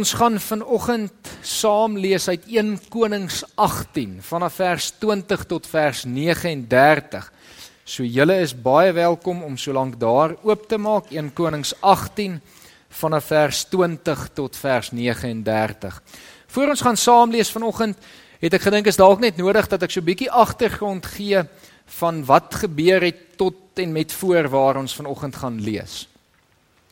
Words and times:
Ons 0.00 0.14
gaan 0.16 0.38
vanoggend 0.40 1.28
saam 1.44 1.98
lees 2.00 2.24
uit 2.30 2.46
1 2.48 2.70
Konings 2.88 3.42
18 3.60 4.14
vanaf 4.24 4.54
vers 4.56 4.86
20 4.96 5.42
tot 5.44 5.66
vers 5.68 6.04
39. 6.08 7.26
So 7.84 8.06
julle 8.08 8.38
is 8.40 8.54
baie 8.56 8.94
welkom 8.96 9.42
om 9.44 9.58
solank 9.60 9.98
daar 10.00 10.38
oop 10.40 10.62
te 10.70 10.78
maak 10.80 11.10
1 11.12 11.28
Konings 11.36 11.74
18 11.84 12.38
vanaf 13.02 13.28
vers 13.28 13.60
20 13.68 14.22
tot 14.40 14.56
vers 14.56 14.88
39. 14.96 15.98
Voor 16.46 16.72
ons 16.72 16.84
gaan 16.86 16.96
saam 16.96 17.36
lees 17.36 17.52
vanoggend, 17.52 17.98
het 18.40 18.56
ek 18.56 18.64
gedink 18.70 18.88
is 18.88 18.96
dalk 18.96 19.20
net 19.20 19.36
nodig 19.36 19.68
dat 19.68 19.84
ek 19.84 19.92
so 19.92 20.00
'n 20.00 20.08
bietjie 20.08 20.30
agtergrond 20.32 21.04
gee 21.18 21.44
van 22.00 22.24
wat 22.24 22.54
gebeur 22.54 23.04
het 23.04 23.36
tot 23.36 23.76
en 23.76 23.92
met 23.92 24.12
voor 24.12 24.48
waar 24.48 24.80
ons 24.80 24.96
vanoggend 24.96 25.36
gaan 25.36 25.60
lees. 25.60 26.08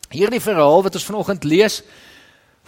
Hierdie 0.09 0.41
verhaal 0.41 0.83
wat 0.83 0.93
ons 0.93 1.05
vanoggend 1.09 1.43
lees, 1.43 1.81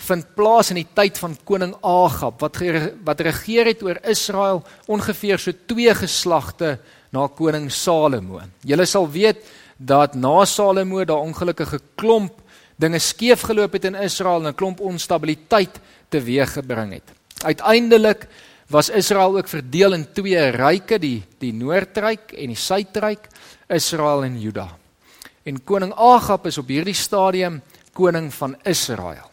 vind 0.08 0.36
plaas 0.36 0.72
in 0.73 0.80
die 0.82 0.90
tyd 0.98 1.18
van 1.22 1.38
koning 1.46 1.73
Agab 1.86 2.41
wat 2.41 2.58
wat 3.05 3.22
regeer 3.22 3.70
het 3.72 3.84
oor 3.84 4.00
Israel 4.10 4.64
ongeveer 4.88 5.40
so 5.40 5.54
twee 5.68 5.94
geslagte 5.96 6.80
na 7.12 7.27
koning 7.27 7.70
Salomo. 7.72 8.41
Julle 8.66 8.86
sal 8.86 9.10
weet 9.12 9.44
dat 9.77 10.16
na 10.16 10.46
Salomo 10.46 11.05
daar 11.05 11.26
ongelukkige 11.26 11.80
klomp 11.96 12.40
dinge 12.82 13.00
skeef 13.00 13.46
geloop 13.46 13.74
het 13.77 13.86
in 13.86 13.96
Israel 13.96 14.41
en 14.41 14.54
'n 14.54 14.55
klomp 14.55 14.80
onstabiliteit 14.80 15.80
teweeggebring 16.10 16.94
het. 16.94 17.08
Uiteindelik 17.44 18.27
was 18.68 18.90
Israel 18.90 19.38
ook 19.38 19.48
verdeel 19.48 19.94
in 19.94 20.08
twee 20.13 20.49
ryke, 20.49 20.99
die 20.99 21.24
die 21.40 21.54
Noordryk 21.54 22.32
en 22.32 22.48
die 22.48 22.55
Suidryk, 22.55 23.27
Israel 23.68 24.24
en 24.24 24.40
Juda. 24.40 24.70
En 25.44 25.63
koning 25.63 25.94
Agab 25.94 26.46
is 26.46 26.58
op 26.58 26.68
hierdie 26.68 26.94
stadium 26.94 27.62
koning 27.94 28.34
van 28.34 28.55
Israel. 28.63 29.30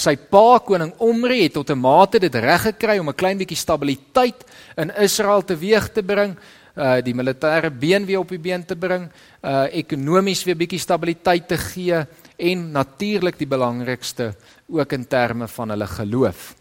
Sy 0.00 0.14
pa 0.16 0.56
koning 0.64 0.94
Omri 1.04 1.42
het 1.42 1.58
tot 1.58 1.70
'n 1.70 1.78
mate 1.78 2.18
dit 2.18 2.34
reg 2.34 2.62
gekry 2.62 2.98
om 2.98 3.08
'n 3.08 3.20
klein 3.20 3.38
bietjie 3.38 3.56
stabiliteit 3.56 4.44
in 4.76 4.90
Israel 4.96 5.42
teweeg 5.44 5.92
te 5.92 6.02
bring, 6.02 6.36
uh 6.76 7.02
die 7.02 7.14
militêre 7.14 7.70
been 7.70 8.06
weer 8.06 8.20
op 8.20 8.28
die 8.28 8.38
been 8.38 8.64
te 8.64 8.76
bring, 8.76 9.10
uh 9.44 9.66
ekonomies 9.72 10.44
weer 10.44 10.56
bietjie 10.56 10.78
stabiliteit 10.78 11.48
te 11.48 11.56
gee 11.56 12.06
en 12.38 12.72
natuurlik 12.72 13.38
die 13.38 13.46
belangrikste 13.46 14.34
ook 14.68 14.92
in 14.92 15.06
terme 15.06 15.48
van 15.48 15.70
hulle 15.70 15.86
geloof. 15.86 16.54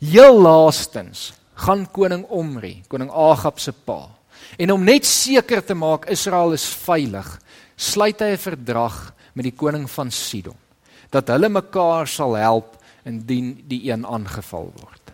Heel 0.00 0.40
laastens 0.40 1.32
gaan 1.54 1.86
koning 1.86 2.24
Omri, 2.28 2.82
koning 2.88 3.10
Agab 3.10 3.60
se 3.60 3.72
pa. 3.72 4.08
En 4.58 4.72
om 4.72 4.84
net 4.84 5.06
seker 5.06 5.64
te 5.64 5.74
maak 5.74 6.10
Israel 6.10 6.52
is 6.52 6.66
veilig, 6.66 7.38
sluit 7.76 8.20
hy 8.20 8.32
'n 8.32 8.38
verdrag 8.38 9.14
met 9.34 9.44
die 9.44 9.56
koning 9.56 9.90
van 9.90 10.10
Sidon 10.10 10.61
dat 11.12 11.28
hulle 11.28 11.48
mekaar 11.52 12.08
sal 12.08 12.36
help 12.40 12.78
indien 13.04 13.54
die 13.68 13.90
een 13.90 14.06
aangeval 14.06 14.70
word. 14.80 15.12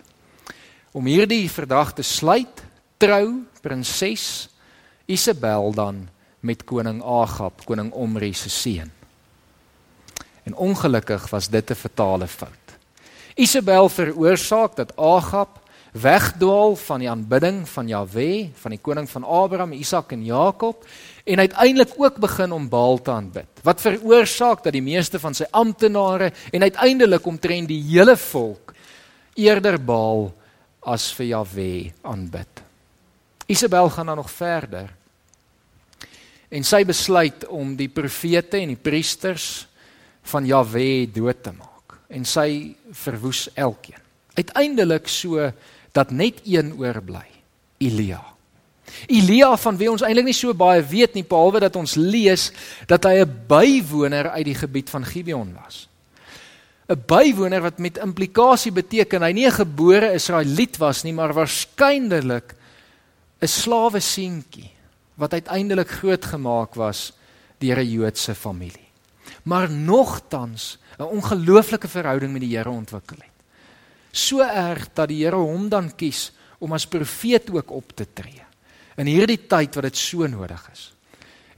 Om 0.93 1.09
hierdie 1.11 1.51
verdrag 1.51 1.93
te 1.97 2.03
sluit, 2.03 2.63
trou 2.99 3.43
prinses 3.63 4.49
Isabel 5.07 5.73
dan 5.75 6.07
met 6.41 6.65
koning 6.65 7.03
Agab, 7.03 7.65
koning 7.67 7.91
Omri 7.93 8.33
se 8.35 8.51
seun. 8.51 8.91
En 10.45 10.55
ongelukkig 10.55 11.31
was 11.31 11.49
dit 11.49 11.71
'n 11.71 11.75
fatale 11.75 12.27
fout. 12.27 12.67
Isabel 13.35 13.89
veroorsaak 13.89 14.77
dat 14.77 14.97
Agab 14.97 15.61
wegdwaal 15.93 16.77
van 16.77 17.01
die 17.03 17.11
aanbidding 17.11 17.63
van 17.69 17.89
Jahwe, 17.89 18.51
van 18.61 18.75
die 18.75 18.81
koning 18.81 19.09
van 19.11 19.25
Abraham, 19.25 19.73
Isak 19.73 20.13
en 20.13 20.25
Jakob 20.25 20.85
en 21.25 21.39
uiteindelik 21.39 21.95
ook 21.97 22.17
begin 22.17 22.53
om 22.53 22.69
Baal 22.69 23.01
te 23.03 23.11
aanbid. 23.11 23.63
Wat 23.63 23.81
veroorsaak 23.81 24.63
dat 24.65 24.73
die 24.73 24.85
meeste 24.85 25.21
van 25.21 25.35
sy 25.35 25.49
amptenare 25.51 26.33
en 26.53 26.63
uiteindelik 26.63 27.27
omtrent 27.27 27.69
die 27.69 27.83
hele 27.91 28.17
volk 28.17 28.75
eerder 29.35 29.79
Baal 29.81 30.29
as 30.83 31.11
vir 31.17 31.33
Jahwe 31.33 31.71
aanbid. 32.03 32.63
Isabel 33.49 33.89
gaan 33.91 34.07
dan 34.07 34.17
nog 34.17 34.31
verder. 34.31 34.93
En 36.49 36.65
sy 36.65 36.85
besluit 36.85 37.47
om 37.53 37.75
die 37.77 37.89
profete 37.93 38.61
en 38.61 38.73
die 38.73 38.81
priesters 38.81 39.67
van 40.29 40.47
Jahwe 40.49 41.09
dood 41.13 41.43
te 41.43 41.53
maak 41.53 41.97
en 42.09 42.25
sy 42.25 42.75
verwoes 43.05 43.49
elkeen. 43.57 44.01
Uiteindelik 44.39 45.09
so 45.13 45.51
dat 45.99 46.15
net 46.15 46.41
een 46.47 46.75
oorbly, 46.79 47.27
Elia. 47.83 48.23
Elia 49.07 49.53
van 49.61 49.77
wie 49.77 49.91
ons 49.91 50.05
eintlik 50.07 50.31
nie 50.31 50.37
so 50.37 50.55
baie 50.57 50.83
weet 50.83 51.17
nie 51.19 51.27
behalwe 51.27 51.63
dat 51.67 51.77
ons 51.77 51.97
lees 51.99 52.49
dat 52.91 53.05
hy 53.05 53.21
'n 53.25 53.35
bywoner 53.49 54.31
uit 54.31 54.47
die 54.47 54.59
gebied 54.59 54.91
van 54.91 55.05
Gibeon 55.05 55.53
was. 55.55 55.89
'n 56.89 57.03
Bywoner 57.07 57.61
wat 57.61 57.79
met 57.79 57.99
implikasie 57.99 58.73
beteken 58.73 59.23
hy 59.23 59.33
nie 59.33 59.47
'n 59.47 59.61
gebore 59.61 60.15
Israeliet 60.15 60.79
was 60.79 61.03
nie, 61.03 61.13
maar 61.13 61.35
waarskynlik 61.35 62.55
'n 63.41 63.47
slawe 63.47 64.01
seentjie 64.01 64.71
wat 65.15 65.33
uiteindelik 65.33 65.91
grootgemaak 65.91 66.75
was 66.75 67.13
deur 67.59 67.79
'n 67.79 67.91
Joodse 67.91 68.35
familie. 68.35 68.89
Maar 69.43 69.71
nogtans 69.71 70.79
'n 70.99 71.03
ongelooflike 71.03 71.89
verhouding 71.89 72.33
met 72.33 72.41
die 72.41 72.57
Here 72.57 72.71
ontwikkel 72.71 73.17
het. 73.17 73.38
So 74.19 74.43
erg 74.43 74.89
dat 74.97 75.09
die 75.13 75.23
Here 75.23 75.39
hom 75.39 75.69
dan 75.71 75.93
kies 75.95 76.33
om 76.59 76.75
as 76.75 76.89
profeet 76.91 77.51
ook 77.55 77.71
op 77.71 77.95
te 77.95 78.07
tree 78.15 78.43
in 78.99 79.07
hierdie 79.07 79.45
tyd 79.47 79.77
wat 79.79 79.87
dit 79.87 79.99
so 79.99 80.27
nodig 80.27 80.63
is. 80.73 80.89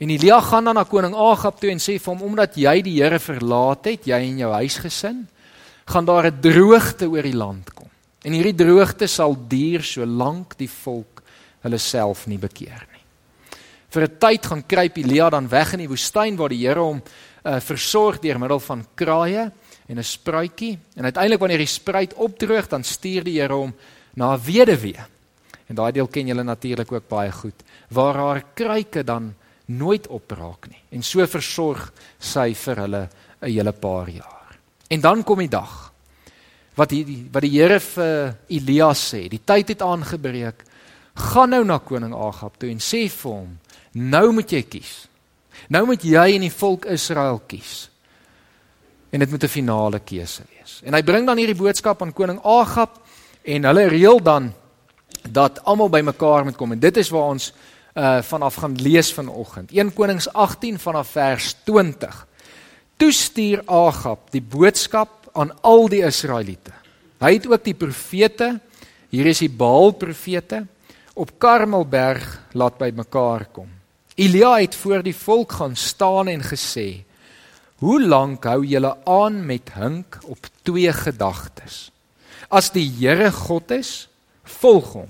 En 0.01 0.11
Elia 0.13 0.41
gaan 0.45 0.67
dan 0.69 0.77
na 0.77 0.85
koning 0.85 1.15
Agab 1.17 1.61
toe 1.61 1.71
en 1.73 1.81
sê 1.81 1.95
vir 1.97 2.13
hom 2.13 2.27
omdat 2.31 2.57
jy 2.61 2.75
die 2.85 2.99
Here 2.99 3.21
verlaat 3.21 3.89
het, 3.89 4.09
jy 4.09 4.19
en 4.29 4.43
jou 4.43 4.51
huisgesin, 4.53 5.23
gaan 5.89 6.05
daar 6.05 6.27
'n 6.27 6.41
droogte 6.41 7.09
oor 7.09 7.23
die 7.23 7.37
land 7.37 7.73
kom. 7.75 7.89
En 8.25 8.33
hierdie 8.33 8.55
droogte 8.55 9.07
sal 9.07 9.37
duur 9.49 9.83
solank 9.83 10.57
die 10.59 10.69
volk 10.69 11.23
hulle 11.63 11.79
self 11.79 12.27
nie 12.27 12.39
bekeer 12.39 12.87
nie. 12.93 13.05
Vir 13.91 14.03
'n 14.03 14.19
tyd 14.19 14.47
gaan 14.47 14.67
kruip 14.67 14.97
Elia 14.97 15.31
dan 15.31 15.49
weg 15.49 15.73
in 15.73 15.81
die 15.81 15.89
woestyn 15.89 16.37
waar 16.37 16.49
die 16.49 16.67
Here 16.67 16.81
hom 16.81 17.03
uh, 17.45 17.61
versorg 17.61 18.21
deur 18.21 18.39
middel 18.39 18.61
van 18.61 18.87
kraaie 18.95 19.51
en 19.91 19.99
'n 19.99 20.07
spruitjie 20.07 20.79
en 20.95 21.05
uiteindelik 21.05 21.41
wanneer 21.41 21.65
die 21.65 21.67
spruit 21.67 22.15
opdroog 22.15 22.69
dan 22.69 22.85
stuur 22.85 23.25
die 23.25 23.41
Here 23.41 23.55
hom 23.55 23.75
na 24.15 24.35
'n 24.35 24.41
weduwee 24.41 25.03
En 25.71 25.79
daai 25.79 25.93
deel 25.95 26.09
ken 26.11 26.27
julle 26.27 26.43
natuurlik 26.43 26.91
ook 26.93 27.07
baie 27.09 27.31
goed, 27.31 27.63
waar 27.95 28.17
haar 28.19 28.43
kruike 28.59 29.05
dan 29.07 29.35
nooit 29.71 30.09
opraak 30.11 30.67
nie. 30.67 30.81
En 30.91 31.03
so 31.07 31.23
versorg 31.27 31.93
sy 32.19 32.51
vir 32.55 32.83
hulle 32.83 33.09
'n 33.41 33.47
hele 33.47 33.73
paar 33.73 34.11
jaar. 34.11 34.59
En 34.89 35.01
dan 35.01 35.23
kom 35.23 35.39
die 35.39 35.49
dag 35.49 35.93
wat 36.75 36.89
die 36.89 37.29
wat 37.33 37.43
die 37.43 37.51
Here 37.51 37.81
vir 37.81 38.37
Elia 38.49 38.93
sê, 38.95 39.29
die 39.29 39.45
tyd 39.45 39.69
het 39.69 39.83
aangebreek. 39.83 40.65
Gaan 41.15 41.51
nou 41.51 41.65
na 41.65 41.79
koning 41.79 42.15
Agab 42.15 42.59
toe 42.59 42.71
en 42.71 42.79
sê 42.79 43.09
vir 43.09 43.31
hom, 43.31 43.59
nou 43.93 44.33
moet 44.33 44.51
jy 44.51 44.63
kies. 44.63 45.09
Nou 45.69 45.87
moet 45.87 46.03
jy 46.03 46.35
en 46.35 46.41
die 46.41 46.51
volk 46.51 46.85
Israel 46.85 47.43
kies. 47.47 47.90
En 49.11 49.19
dit 49.19 49.31
moet 49.31 49.43
'n 49.43 49.49
finale 49.49 49.99
keuse 49.99 50.43
wees. 50.55 50.81
En 50.85 50.95
hy 50.95 51.03
bring 51.03 51.27
dan 51.27 51.37
hierdie 51.37 51.57
boodskap 51.57 52.03
aan 52.03 52.13
koning 52.13 52.41
Agab 52.43 53.01
en 53.43 53.65
hulle 53.65 53.89
reël 53.89 54.23
dan 54.23 54.53
dat 55.29 55.65
almal 55.65 55.89
bymekaar 55.89 56.45
moet 56.45 56.57
kom 56.57 56.73
en 56.73 56.79
dit 56.79 56.97
is 56.97 57.11
waar 57.11 57.29
ons 57.35 57.53
uh 57.95 58.23
vanaf 58.23 58.55
gaan 58.55 58.77
lees 58.77 59.13
vanoggend. 59.13 59.71
1 59.71 59.93
Konings 59.95 60.33
18 60.33 60.79
vanaf 60.79 61.09
vers 61.09 61.57
20. 61.65 62.27
Toe 62.97 63.13
stuur 63.13 63.63
Agab 63.67 64.31
die 64.31 64.43
boodskap 64.43 65.31
aan 65.33 65.51
al 65.61 65.89
die 65.89 66.05
Israeliete. 66.05 66.73
Hy 67.21 67.33
het 67.33 67.47
ook 67.47 67.65
die 67.65 67.75
profete, 67.75 68.61
hier 69.11 69.27
is 69.27 69.39
die 69.39 69.51
Baal 69.51 69.91
profete 69.91 70.67
op 71.15 71.35
Karmelberg 71.39 72.41
laat 72.53 72.79
bymekaar 72.79 73.49
kom. 73.53 73.69
Elia 74.15 74.55
het 74.61 74.75
voor 74.75 75.03
die 75.03 75.17
volk 75.17 75.53
gaan 75.53 75.77
staan 75.77 76.29
en 76.29 76.43
gesê: 76.43 77.05
"Hoe 77.81 78.01
lank 78.01 78.45
hou 78.45 78.65
julle 78.65 78.97
aan 79.05 79.47
met 79.47 79.73
hink 79.73 80.19
op 80.25 80.39
twee 80.63 80.93
gedagtes? 80.93 81.91
As 82.49 82.71
die 82.71 82.89
Here 82.99 83.33
God 83.33 83.71
is, 83.71 84.09
volg 84.45 84.93
hom. 84.93 85.09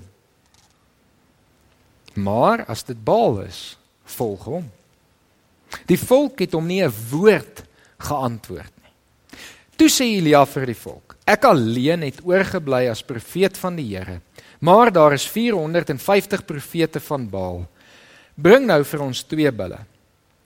Maar 2.13 2.65
as 2.65 2.83
dit 2.83 3.03
Baal 3.03 3.41
is, 3.41 3.77
volg 4.03 4.43
hom. 4.43 4.69
Die 5.87 5.99
volk 5.99 6.39
het 6.39 6.53
hom 6.53 6.67
nie 6.67 6.83
'n 6.83 6.93
woord 7.11 7.63
geantwoord 7.97 8.73
nie. 8.83 8.93
Toe 9.75 9.89
sê 9.89 10.03
Elia 10.03 10.45
vir 10.45 10.65
die 10.65 10.75
volk: 10.75 11.15
Ek 11.25 11.43
alleen 11.43 12.01
het 12.01 12.19
oorgebly 12.23 12.89
as 12.89 13.03
profeet 13.03 13.57
van 13.57 13.75
die 13.75 13.95
Here, 13.95 14.21
maar 14.59 14.91
daar 14.91 15.13
is 15.13 15.27
450 15.27 16.45
profete 16.45 16.99
van 16.99 17.29
Baal. 17.29 17.67
Bring 18.35 18.65
nou 18.65 18.83
vir 18.83 19.01
ons 19.01 19.23
twee 19.23 19.51
bulle. 19.51 19.79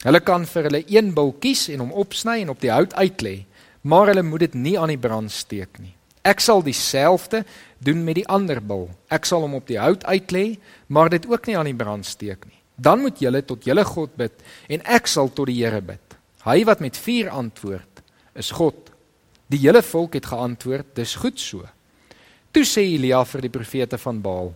Hulle 0.06 0.22
kan 0.22 0.44
vir 0.46 0.68
hulle 0.68 0.84
een 0.86 1.14
bul 1.18 1.32
kies 1.42 1.66
en 1.74 1.82
hom 1.82 1.94
opsny 1.98 2.44
en 2.44 2.52
op 2.54 2.60
die 2.62 2.70
hout 2.70 2.94
uitlê, 2.94 3.40
maar 3.82 4.12
hulle 4.12 4.22
moet 4.26 4.46
dit 4.46 4.58
nie 4.68 4.76
aan 4.78 4.94
die 4.94 5.02
brand 5.02 5.34
steek 5.34 5.80
nie. 5.82 5.96
Ek 6.26 6.42
sal 6.42 6.62
dieselfde 6.66 7.44
doen 7.82 8.04
met 8.06 8.20
die 8.20 8.28
ander 8.30 8.62
bil. 8.62 8.88
Ek 9.14 9.26
sal 9.26 9.42
hom 9.46 9.58
op 9.58 9.66
die 9.70 9.80
hout 9.82 10.06
uitlê, 10.06 10.60
maar 10.90 11.10
dit 11.14 11.26
ook 11.30 11.50
nie 11.50 11.58
aan 11.58 11.70
die 11.70 11.78
brand 11.78 12.06
steek 12.06 12.46
nie. 12.46 12.58
Dan 12.78 13.02
moet 13.02 13.22
julle 13.22 13.42
tot 13.46 13.66
julle 13.66 13.86
God 13.86 14.14
bid 14.18 14.46
en 14.70 14.86
ek 14.86 15.10
sal 15.10 15.30
tot 15.34 15.50
die 15.50 15.58
Here 15.64 15.82
bid. 15.82 16.18
Hy 16.46 16.60
wat 16.70 16.82
met 16.86 16.98
vuur 17.02 17.32
antwoord, 17.34 18.02
is 18.38 18.52
God. 18.54 18.92
Die 19.50 19.62
hele 19.62 19.82
volk 19.86 20.18
het 20.18 20.26
geantwoord: 20.26 20.96
"Dis 20.96 21.16
goed 21.16 21.40
so." 21.40 21.66
Toe 22.52 22.64
sê 22.64 22.82
Elia 22.82 23.24
vir 23.26 23.42
die 23.42 23.54
profete 23.54 23.98
van 23.98 24.22
Baal: 24.22 24.54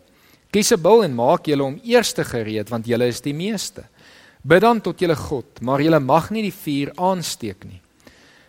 "Kies 0.51 0.71
'n 0.73 0.81
bil 0.81 1.03
en 1.03 1.15
maak 1.15 1.45
julle 1.45 1.63
om 1.63 1.79
eerste 1.83 2.23
gereed, 2.23 2.69
want 2.69 2.85
julle 2.85 3.07
is 3.07 3.21
die 3.21 3.33
meeste. 3.33 3.85
Bid 4.41 4.61
dan 4.61 4.81
tot 4.81 4.99
julle 4.99 5.15
God, 5.15 5.61
maar 5.61 5.81
julle 5.81 5.99
mag 5.99 6.29
nie 6.31 6.41
die 6.41 6.55
vuur 6.55 6.91
aansteek 6.95 7.65
nie." 7.65 7.81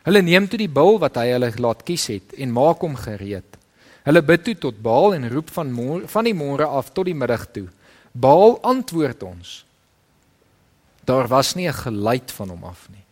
Hulle 0.07 0.23
neem 0.23 0.49
toe 0.49 0.59
die 0.59 0.71
bil 0.71 0.97
wat 0.99 1.19
hy 1.21 1.27
hulle 1.35 1.51
laat 1.61 1.83
kies 1.85 2.07
het 2.09 2.33
en 2.41 2.55
maak 2.57 2.81
hom 2.81 2.97
gereed. 2.97 3.59
Hulle 4.07 4.23
bid 4.25 4.47
toe 4.47 4.55
tot 4.57 4.79
Baal 4.81 5.15
en 5.19 5.29
roep 5.29 5.51
van 5.53 5.73
môre 5.73 6.09
van 6.09 6.25
die 6.25 6.37
môre 6.37 6.65
af 6.65 6.89
tot 6.97 7.07
die 7.11 7.17
middag 7.17 7.45
toe. 7.53 7.67
Baal 8.13 8.57
antwoord 8.67 9.23
ons. 9.23 9.65
Daar 11.05 11.29
was 11.29 11.55
nie 11.55 11.69
'n 11.69 11.83
geluid 11.85 12.31
van 12.31 12.49
hom 12.49 12.65
af 12.65 12.89
nie. 12.91 13.05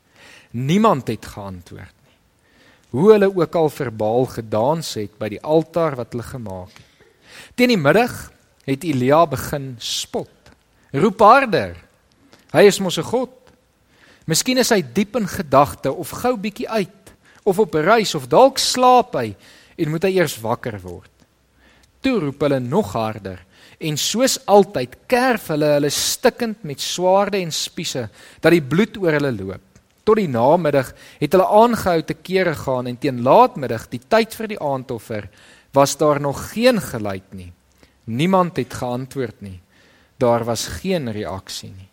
Niemand 0.50 1.08
het 1.08 1.26
geantwoord 1.26 1.94
nie. 2.06 2.16
Hoe 2.90 3.12
hulle 3.12 3.36
ook 3.36 3.54
al 3.54 3.68
vir 3.68 3.90
Baal 3.92 4.26
gedans 4.26 4.94
het 4.94 5.18
by 5.18 5.28
die 5.28 5.42
altaar 5.42 5.96
wat 5.96 6.12
hulle 6.12 6.22
gemaak 6.22 6.72
het. 6.72 7.06
Teen 7.54 7.68
die 7.68 7.76
middag 7.76 8.32
het 8.64 8.84
Elia 8.84 9.26
begin 9.26 9.76
spot. 9.78 10.30
Roep 10.92 11.20
harder. 11.20 11.87
Hy 12.52 12.64
is 12.64 12.80
mos 12.80 12.98
'n 12.98 13.04
god. 13.04 13.30
Miskien 14.26 14.58
is 14.58 14.70
hy 14.70 14.82
diep 14.82 15.16
in 15.16 15.28
gedagte 15.28 15.92
of 15.92 16.10
gou 16.10 16.36
bietjie 16.36 16.68
uit 16.68 17.12
of 17.44 17.58
op 17.58 17.74
reis 17.74 18.14
of 18.14 18.28
dalk 18.28 18.58
slaap 18.58 19.14
hy 19.14 19.36
en 19.76 19.90
moet 19.90 20.04
hy 20.04 20.16
eers 20.18 20.36
wakker 20.40 20.78
word. 20.82 21.10
Toe 22.00 22.18
roep 22.20 22.40
hulle 22.40 22.60
nog 22.60 22.92
harder 22.92 23.40
en 23.78 23.96
soos 23.96 24.38
altyd 24.46 24.96
kerf 25.06 25.48
hulle 25.52 25.70
hulle 25.76 25.90
stikkend 25.90 26.64
met 26.66 26.80
swaarde 26.82 27.38
en 27.38 27.52
spiese 27.54 28.08
dat 28.40 28.52
die 28.52 28.62
bloed 28.62 28.96
oor 28.98 29.18
hulle 29.18 29.32
loop. 29.32 29.64
Tot 30.04 30.16
die 30.16 30.30
namiddag 30.30 30.94
het 31.20 31.34
hulle 31.34 31.46
aangehou 31.46 32.02
te 32.02 32.14
kere 32.14 32.54
gaan 32.56 32.86
en 32.88 32.96
teen 32.96 33.22
laatmiddag, 33.22 33.90
die 33.92 34.00
tyd 34.00 34.32
vir 34.34 34.48
die 34.48 34.60
aandoffer, 34.60 35.28
was 35.76 35.96
daar 36.00 36.20
nog 36.20 36.52
geen 36.54 36.80
geluid 36.80 37.34
nie. 37.36 37.52
Niemand 38.08 38.56
het 38.56 38.72
geantwoord 38.72 39.42
nie. 39.44 39.60
Daar 40.18 40.44
was 40.48 40.66
geen 40.80 41.12
reaksie 41.12 41.70
nie. 41.70 41.87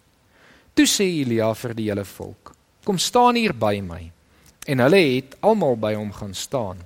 Toe 0.76 0.86
sê 0.92 1.06
Elia 1.08 1.54
vir 1.56 1.74
die 1.74 1.88
hele 1.88 2.04
volk: 2.04 2.52
"Kom 2.84 2.98
staan 3.00 3.36
hier 3.40 3.54
by 3.54 3.80
my." 3.80 4.12
En 4.68 4.82
hulle 4.84 5.00
het 5.16 5.38
almal 5.40 5.78
by 5.80 5.94
hom 5.96 6.12
gaan 6.12 6.34
staan. 6.34 6.82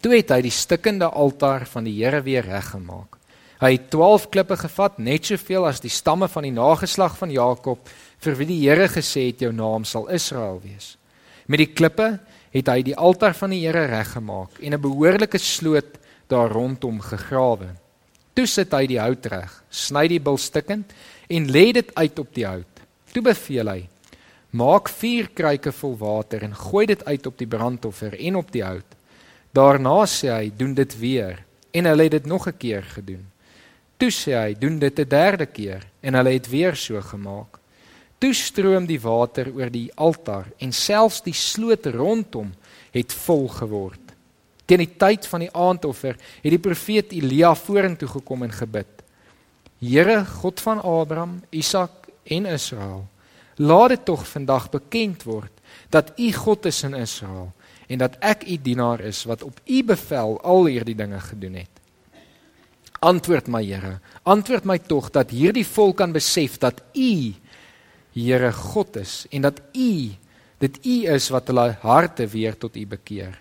Toe 0.00 0.16
het 0.16 0.30
hy 0.30 0.40
die 0.42 0.54
stikkende 0.54 1.06
altaar 1.06 1.66
van 1.66 1.84
die 1.84 1.94
Here 2.02 2.22
weer 2.22 2.42
reggemaak. 2.42 3.18
Hy 3.60 3.72
het 3.74 3.90
12 3.90 4.28
klippe 4.30 4.56
gevat, 4.56 4.98
net 4.98 5.26
soveel 5.26 5.66
as 5.66 5.80
die 5.80 5.90
stamme 5.90 6.28
van 6.28 6.42
die 6.42 6.54
nageslag 6.54 7.16
van 7.18 7.30
Jakob, 7.30 7.88
vir 8.18 8.38
wie 8.38 8.46
die 8.46 8.60
Here 8.62 8.88
gesê 8.88 9.28
het 9.28 9.40
jou 9.40 9.52
naam 9.52 9.84
sal 9.84 10.08
Israel 10.08 10.60
wees. 10.62 10.96
Met 11.46 11.58
die 11.58 11.72
klippe 11.72 12.18
het 12.54 12.68
hy 12.68 12.82
die 12.82 12.96
altaar 12.96 13.34
van 13.34 13.50
die 13.50 13.66
Here 13.66 13.86
reggemaak 13.86 14.58
en 14.62 14.74
'n 14.74 14.80
behoorlike 14.80 15.38
sloot 15.38 15.98
daar 16.26 16.50
rondom 16.50 17.00
gegrawe. 17.00 17.74
Toe 18.38 18.46
sit 18.46 18.70
hy 18.70 18.84
die 18.86 19.00
hout 19.02 19.24
reg, 19.32 19.50
sny 19.66 20.04
die 20.06 20.20
bil 20.22 20.36
stukkend 20.38 20.92
en 21.26 21.48
lê 21.50 21.72
dit 21.74 21.88
uit 21.98 22.20
op 22.22 22.28
die 22.36 22.44
hout. 22.46 22.82
Toe 23.10 23.22
beveel 23.26 23.66
hy: 23.66 23.80
Maak 24.54 24.86
4 24.94 25.32
kruike 25.34 25.72
vol 25.74 25.96
water 25.98 26.44
en 26.46 26.54
gooi 26.54 26.84
dit 26.86 27.02
uit 27.02 27.26
op 27.26 27.34
die 27.40 27.48
brandoffer 27.50 28.14
en 28.14 28.38
op 28.38 28.52
die 28.54 28.62
hout. 28.62 28.94
Daarna 29.50 30.06
sê 30.06 30.30
hy: 30.30 30.52
"Doen 30.54 30.76
dit 30.78 30.94
weer." 31.00 31.42
En 31.74 31.90
hulle 31.90 32.06
het 32.06 32.12
dit 32.12 32.26
nog 32.26 32.46
'n 32.46 32.56
keer 32.56 32.82
gedoen. 32.82 33.26
Toe 33.98 34.10
sê 34.10 34.32
hy: 34.38 34.54
"Doen 34.54 34.78
dit 34.78 34.98
'n 34.98 35.08
derde 35.08 35.46
keer." 35.46 35.82
En 36.00 36.14
hulle 36.14 36.30
het 36.30 36.48
weer 36.48 36.76
so 36.76 37.00
gemaak. 37.00 37.58
Toe 38.20 38.32
stroom 38.32 38.86
die 38.86 39.00
water 39.00 39.50
oor 39.52 39.70
die 39.70 39.90
altaar 39.96 40.46
en 40.58 40.72
selfs 40.72 41.22
die 41.22 41.34
sloot 41.34 41.86
rondom 41.86 42.54
het 42.92 43.12
vol 43.12 43.48
geword. 43.48 44.07
Teen 44.68 44.84
die 44.84 44.94
tyd 45.00 45.26
van 45.26 45.46
die 45.46 45.52
aandoffer 45.56 46.18
het 46.18 46.52
die 46.52 46.60
profeet 46.60 47.14
Elia 47.16 47.54
vorentoe 47.56 48.08
gekom 48.08 48.44
en 48.44 48.52
gebid: 48.52 48.90
"Here, 49.80 50.24
God 50.24 50.60
van 50.60 50.82
Abraham, 50.82 51.40
Isak 51.50 52.10
en 52.24 52.46
Israel, 52.46 53.06
laat 53.56 53.88
dit 53.88 54.04
tog 54.04 54.26
vandag 54.28 54.70
bekend 54.70 55.24
word 55.24 55.52
dat 55.90 56.12
U 56.18 56.32
God 56.32 56.66
is 56.66 56.82
in 56.82 56.94
Israel." 56.94 57.52
en 57.88 58.00
dat 58.00 58.18
ek 58.20 58.44
u 58.44 58.58
dienaar 58.62 59.00
is 59.08 59.24
wat 59.28 59.42
op 59.42 59.60
u 59.64 59.82
bevel 59.84 60.36
al 60.44 60.68
hierdie 60.68 60.96
dinge 60.96 61.20
gedoen 61.24 61.56
het. 61.62 61.72
Antwoord 62.98 63.48
my 63.48 63.62
Here, 63.64 63.98
antwoord 64.28 64.66
my 64.68 64.78
tog 64.78 65.10
dat 65.14 65.32
hierdie 65.32 65.66
volk 65.66 66.00
kan 66.02 66.12
besef 66.12 66.58
dat 66.60 66.82
u 66.92 67.34
Here 68.12 68.52
God 68.52 68.96
is 68.96 69.24
en 69.30 69.46
dat 69.46 69.60
u 69.72 70.12
dit 70.58 70.78
u 70.84 70.96
is 71.14 71.28
wat 71.30 71.46
hulle 71.46 71.76
harte 71.80 72.26
weer 72.26 72.56
tot 72.58 72.76
u 72.76 72.86
bekeer. 72.86 73.38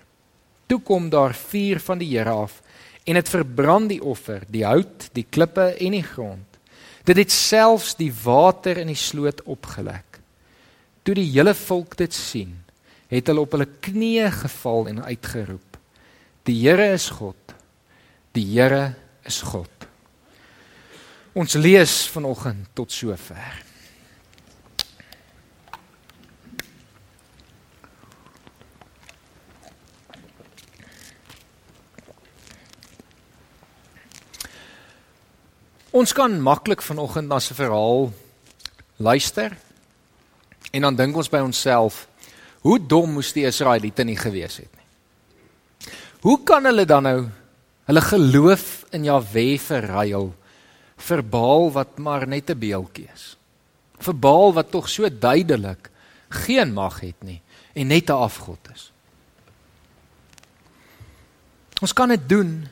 Toe 0.67 0.81
kom 0.83 1.09
daar 1.09 1.35
vuur 1.35 1.79
van 1.79 2.01
die 2.01 2.09
Here 2.11 2.33
af 2.35 2.61
en 3.07 3.15
dit 3.15 3.29
verbrand 3.31 3.87
die 3.89 4.01
offer, 4.03 4.43
die 4.51 4.65
hout, 4.67 5.07
die 5.15 5.23
klippe 5.23 5.69
en 5.79 5.93
die 5.95 6.03
grond. 6.03 6.57
Dit 7.07 7.21
het 7.21 7.31
selfs 7.31 7.93
die 7.95 8.11
water 8.11 8.81
in 8.81 8.91
die 8.91 8.99
sloot 8.99 9.45
opgelek. 9.47 10.19
Toe 11.07 11.15
die 11.15 11.29
hele 11.31 11.53
volk 11.55 11.95
dit 11.95 12.11
sien, 12.13 12.51
het 13.07 13.31
hulle 13.31 13.45
op 13.45 13.55
hulle 13.55 13.69
knieë 13.87 14.27
geval 14.41 14.89
en 14.91 15.05
uitgeroep: 15.07 15.79
Die 16.43 16.59
Here 16.65 16.89
is 16.91 17.07
God. 17.15 17.55
Die 18.35 18.43
Here 18.51 18.97
is 19.23 19.39
God. 19.41 19.87
Ons 21.37 21.55
lees 21.55 22.07
vanoggend 22.11 22.67
tot 22.75 22.91
sover. 22.91 23.66
Ons 35.91 36.13
kan 36.13 36.41
maklik 36.41 36.81
vanoggend 36.81 37.27
na 37.27 37.35
'n 37.35 37.53
verhaal 37.53 38.13
luister 38.97 39.57
en 40.71 40.81
dan 40.81 40.95
dink 40.95 41.15
ons 41.15 41.29
by 41.29 41.39
onsself 41.39 42.07
Hoe 42.67 42.79
dom 42.83 43.13
moes 43.15 43.31
die 43.31 43.45
Israeliete 43.47 44.03
nie 44.03 44.17
gewees 44.19 44.57
het 44.59 44.71
nie. 44.73 45.91
Hoe 46.25 46.39
kan 46.43 46.65
hulle 46.65 46.83
dan 46.89 47.05
nou 47.07 47.19
hulle 47.87 48.03
geloof 48.03 48.65
in 48.91 49.05
Jahwe 49.07 49.45
verruil 49.61 50.33
vir 51.07 51.23
Baal 51.23 51.71
wat 51.71 51.97
maar 51.97 52.27
net 52.27 52.49
'n 52.49 52.59
beeltjie 52.59 53.07
is? 53.13 53.37
Vir 53.99 54.13
Baal 54.13 54.53
wat 54.53 54.71
tog 54.71 54.89
so 54.89 55.07
duidelik 55.09 55.89
geen 56.29 56.73
mag 56.73 56.99
het 56.99 57.23
nie 57.23 57.41
en 57.73 57.87
net 57.87 58.09
'n 58.09 58.13
afgod 58.13 58.59
is. 58.73 58.91
Ons 61.81 61.93
kan 61.93 62.09
dit 62.09 62.29
doen, 62.29 62.67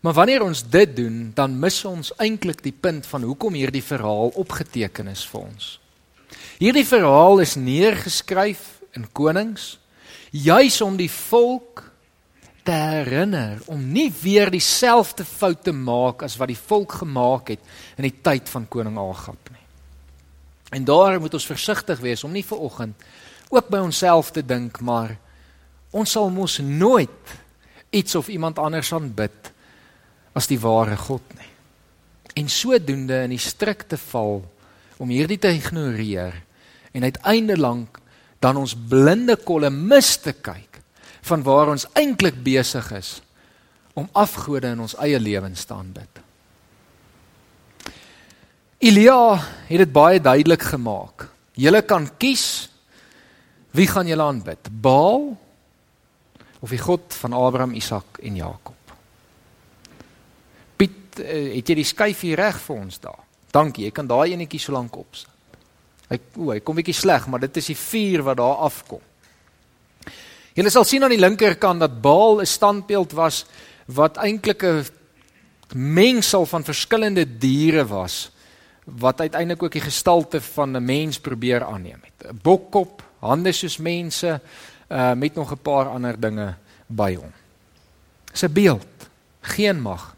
maar 0.00 0.14
wanneer 0.14 0.42
ons 0.42 0.62
dit 0.70 0.96
doen, 0.96 1.32
dan 1.34 1.58
mis 1.58 1.84
ons 1.84 2.12
eintlik 2.22 2.62
die 2.62 2.74
punt 2.74 3.06
van 3.06 3.22
hoekom 3.26 3.54
hierdie 3.58 3.82
verhaal 3.82 4.32
opgeteken 4.38 5.08
is 5.10 5.24
vir 5.26 5.40
ons. 5.40 5.68
Hierdie 6.58 6.86
verhaal 6.86 7.40
is 7.42 7.56
neergeskryf 7.56 8.64
in 8.96 9.06
konings 9.12 9.76
juis 10.30 10.80
om 10.84 10.96
die 10.98 11.10
volk 11.10 11.84
te 12.66 12.74
herinner 12.74 13.62
om 13.72 13.80
nie 13.92 14.10
weer 14.22 14.50
dieselfde 14.52 15.24
fout 15.24 15.62
te 15.64 15.72
maak 15.72 16.22
as 16.26 16.36
wat 16.36 16.50
die 16.52 16.60
volk 16.68 16.98
gemaak 17.00 17.54
het 17.54 17.62
in 17.96 18.08
die 18.08 18.18
tyd 18.22 18.48
van 18.52 18.68
koning 18.68 18.98
Agab 19.00 19.52
nie. 19.52 19.64
En 20.76 20.84
daar 20.84 21.16
moet 21.20 21.34
ons 21.34 21.48
versigtig 21.48 22.00
wees 22.04 22.24
om 22.24 22.32
nie 22.32 22.44
ver 22.44 22.60
oggend 22.60 23.08
ook 23.48 23.70
by 23.72 23.80
onsself 23.80 24.34
te 24.36 24.44
dink 24.44 24.82
maar 24.84 25.16
ons 25.96 26.12
sal 26.12 26.28
mos 26.30 26.58
nooit 26.60 27.36
iets 27.90 28.14
of 28.14 28.28
iemand 28.28 28.58
anders 28.60 28.92
aanbid 28.92 29.52
as 30.36 30.48
die 30.50 30.60
ware 30.60 30.96
God 30.96 31.24
nie. 31.38 31.52
En 32.38 32.48
sodoende 32.48 33.22
in 33.26 33.34
die 33.34 33.42
strikte 33.42 33.98
val 34.10 34.42
om 34.98 35.10
hierdie 35.10 35.38
te 35.38 35.50
ignoreer 35.54 36.36
en 36.92 37.06
uiteindelik 37.06 38.00
dan 38.42 38.58
ons 38.60 38.74
blinde 38.74 39.36
kolle 39.42 39.70
mis 39.70 40.16
te 40.22 40.32
kyk 40.32 40.78
van 41.28 41.42
waar 41.46 41.72
ons 41.74 41.88
eintlik 41.98 42.38
besig 42.44 42.92
is 42.96 43.18
om 43.98 44.08
afgode 44.14 44.70
in 44.70 44.80
ons 44.84 44.94
eie 45.02 45.18
lewens 45.18 45.64
te 45.66 45.74
aanbid. 45.74 46.22
Elia 48.78 49.34
het 49.66 49.82
dit 49.82 49.92
baie 49.92 50.20
duidelik 50.22 50.62
gemaak. 50.70 51.26
Julle 51.58 51.82
kan 51.82 52.06
kies 52.18 52.68
wie 53.74 53.88
gaan 53.90 54.06
julle 54.06 54.22
aanbid? 54.22 54.70
Baal 54.70 55.32
of 56.62 56.70
die 56.70 56.80
God 56.82 57.14
van 57.20 57.34
Abraham, 57.34 57.74
Isak 57.78 58.22
en 58.22 58.38
Jakob? 58.38 58.77
Eh, 61.18 61.56
het 61.56 61.68
jy 61.68 61.74
die 61.74 61.84
skyfie 61.84 62.36
reg 62.36 62.60
vir 62.60 62.76
ons 62.76 63.00
daar? 63.00 63.20
Dankie, 63.50 63.84
jy 63.84 63.90
kan 63.90 64.06
daai 64.06 64.32
enetjie 64.32 64.60
so 64.60 64.72
lank 64.72 64.96
opsit. 64.96 65.28
Hy 66.08 66.18
o, 66.36 66.50
hy 66.52 66.60
kom 66.60 66.76
bietjie 66.76 66.96
sleg, 66.96 67.26
maar 67.28 67.40
dit 67.40 67.56
is 67.60 67.66
die 67.66 67.76
vuur 67.76 68.22
wat 68.22 68.40
daar 68.40 68.64
afkom. 68.68 69.00
Julle 70.56 70.70
sal 70.74 70.84
sien 70.88 71.04
aan 71.04 71.12
die 71.14 71.20
linkerkant 71.20 71.80
dat 71.80 72.00
Baal 72.02 72.40
'n 72.40 72.46
standbeeld 72.46 73.12
was 73.12 73.44
wat 73.86 74.16
eintlik 74.16 74.62
'n 74.64 74.86
mengsel 75.74 76.46
van 76.46 76.64
verskillende 76.64 77.38
diere 77.38 77.86
was 77.86 78.30
wat 78.84 79.20
uiteindelik 79.20 79.62
ook 79.62 79.72
die 79.72 79.84
gestalte 79.84 80.40
van 80.40 80.76
'n 80.76 80.84
mens 80.84 81.20
probeer 81.20 81.64
aanneem 81.64 82.00
het. 82.02 82.28
'n 82.28 82.40
Bokkop, 82.42 83.02
hande 83.20 83.52
soos 83.52 83.76
mense, 83.76 84.40
uh 84.88 85.12
met 85.12 85.34
nog 85.34 85.52
'n 85.52 85.62
paar 85.62 85.88
ander 85.88 86.20
dinge 86.20 86.56
by 86.86 87.14
hom. 87.14 87.32
Dis 88.32 88.42
'n 88.42 88.52
beeld, 88.52 89.08
geen 89.40 89.80
mag. 89.80 90.16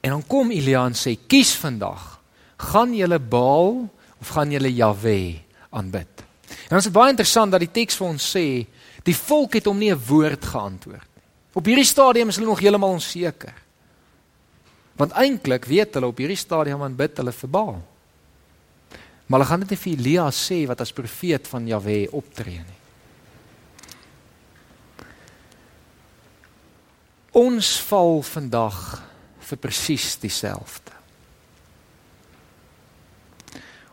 En 0.00 0.10
dan 0.10 0.26
kom 0.26 0.50
Elia 0.50 0.84
en 0.86 0.94
sê: 0.94 1.16
"Kies 1.26 1.54
vandag, 1.54 2.20
gaan 2.56 2.94
julle 2.94 3.18
Baal 3.18 3.88
of 4.20 4.28
gaan 4.28 4.50
julle 4.50 4.74
Jahwe 4.74 5.40
aanbid?" 5.70 6.16
En 6.48 6.68
dan 6.68 6.78
is 6.78 6.90
baie 6.90 7.10
interessant 7.10 7.52
dat 7.52 7.60
die 7.60 7.70
teks 7.70 7.96
vir 7.98 8.06
ons 8.06 8.36
sê 8.36 8.66
die 9.06 9.16
volk 9.16 9.54
het 9.54 9.66
hom 9.66 9.78
nie 9.78 9.92
'n 9.92 10.02
woord 10.06 10.44
geantwoord 10.44 11.08
nie. 11.14 11.24
Op 11.52 11.64
hierdie 11.64 11.84
stadium 11.84 12.28
is 12.28 12.36
hulle 12.36 12.48
nog 12.48 12.60
heeltemal 12.60 12.90
onseker. 12.90 13.54
Want 14.96 15.12
eintlik 15.12 15.64
weet 15.64 15.94
hulle 15.94 16.06
op 16.06 16.18
hierdie 16.18 16.36
stadium 16.36 16.82
aanbid 16.82 17.16
hulle 17.16 17.32
vir 17.32 17.48
Baal. 17.48 17.82
Maar 19.26 19.40
hulle 19.40 19.50
gaan 19.50 19.60
dit 19.60 19.70
nie 19.70 19.78
vir 19.78 19.92
Elia 19.92 20.30
sê 20.30 20.66
wat 20.66 20.80
as 20.80 20.92
profeet 20.92 21.48
van 21.48 21.66
Jahwe 21.66 22.08
optree 22.12 22.62
nie. 22.62 22.80
Ons 27.36 27.80
val 27.80 28.22
vandag 28.22 29.02
vir 29.46 29.60
presies 29.62 30.16
dieselfde. 30.18 30.92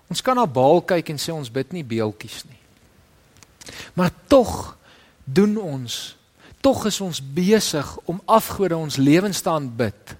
Ons 0.09 0.21
kan 0.21 0.37
na 0.37 0.45
Baal 0.45 0.81
kyk 0.85 1.13
en 1.13 1.21
sê 1.21 1.33
ons 1.33 1.49
bid 1.53 1.71
nie 1.73 1.85
beeltjies 1.85 2.43
nie. 2.49 2.59
Maar 3.97 4.11
tog 4.29 4.75
doen 5.23 5.55
ons, 5.57 6.15
tog 6.61 6.85
is 6.89 6.99
ons 7.01 7.21
besig 7.21 7.87
om 8.09 8.21
afgode 8.25 8.77
ons 8.77 8.99
lewens 9.01 9.41
te 9.41 9.49
aanbid 9.49 10.17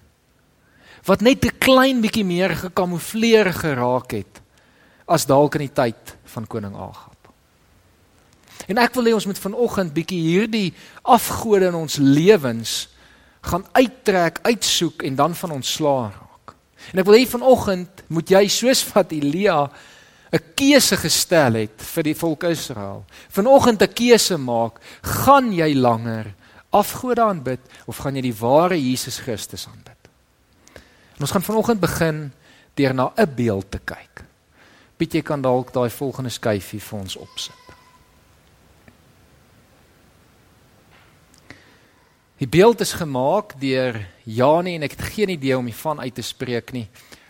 wat 1.04 1.20
net 1.20 1.44
'n 1.44 1.58
klein 1.60 2.00
bietjie 2.00 2.24
meer 2.24 2.56
gekamoufleer 2.56 3.52
geraak 3.52 4.10
het 4.12 4.40
as 5.06 5.26
dalk 5.26 5.54
in 5.54 5.68
die 5.68 5.74
tyd 5.74 6.16
van 6.24 6.46
koning 6.46 6.74
Agab. 6.74 7.28
En 8.68 8.78
ek 8.78 8.94
wil 8.94 9.04
hê 9.04 9.14
ons 9.14 9.26
moet 9.26 9.38
vanoggend 9.38 9.92
bietjie 9.92 10.20
hierdie 10.20 10.74
afgode 11.02 11.66
in 11.66 11.74
ons 11.74 11.96
lewens 11.96 12.88
gaan 13.44 13.66
uittrek, 13.72 14.38
uitsoek 14.42 15.02
en 15.02 15.16
dan 15.16 15.34
van 15.34 15.50
ontslaa 15.60 16.10
raak. 16.10 16.54
En 16.92 17.00
ek 17.00 17.08
wil 17.08 17.18
hê 17.18 17.26
vanoggend 17.28 18.04
moet 18.12 18.30
jy 18.30 18.44
soos 18.52 18.84
wat 18.92 19.12
Elia 19.12 19.68
'n 20.34 20.42
keuse 20.58 20.96
gestel 20.96 21.54
het 21.54 21.82
vir 21.94 22.02
die 22.02 22.14
volk 22.14 22.44
Israel. 22.44 23.04
Vanoggend 23.30 23.82
'n 23.82 23.92
keuse 23.92 24.36
maak, 24.36 24.80
gaan 25.02 25.52
jy 25.52 25.74
langer 25.74 26.34
afgode 26.70 27.22
aanbid 27.22 27.60
of 27.86 27.96
gaan 27.96 28.16
jy 28.16 28.22
die 28.22 28.40
ware 28.40 28.76
Jesus 28.76 29.18
Christus 29.18 29.66
aanbid? 29.66 30.00
En 31.16 31.20
ons 31.20 31.30
gaan 31.30 31.42
vanoggend 31.42 31.80
begin 31.80 32.32
deur 32.74 32.94
na 32.94 33.12
'n 33.16 33.34
beeld 33.34 33.70
te 33.70 33.78
kyk. 33.78 34.24
Piet 34.96 35.14
jy 35.14 35.22
kan 35.22 35.42
dalk 35.42 35.72
daai 35.72 35.90
volgende 35.90 36.30
skyfie 36.30 36.80
vir 36.80 36.98
ons 36.98 37.16
opsit. 37.16 37.63
Die 42.42 42.48
beeld 42.50 42.80
is 42.80 42.96
gemaak 42.98 43.54
deur 43.60 44.00
Jani 44.26 44.74
en 44.74 44.86
ek 44.86 44.96
het 44.96 45.12
geen 45.14 45.34
idee 45.36 45.54
om 45.58 45.68
hiervan 45.70 46.00
uit 46.00 46.14
te 46.14 46.22
spreek 46.22 46.72
nie. 46.74 46.88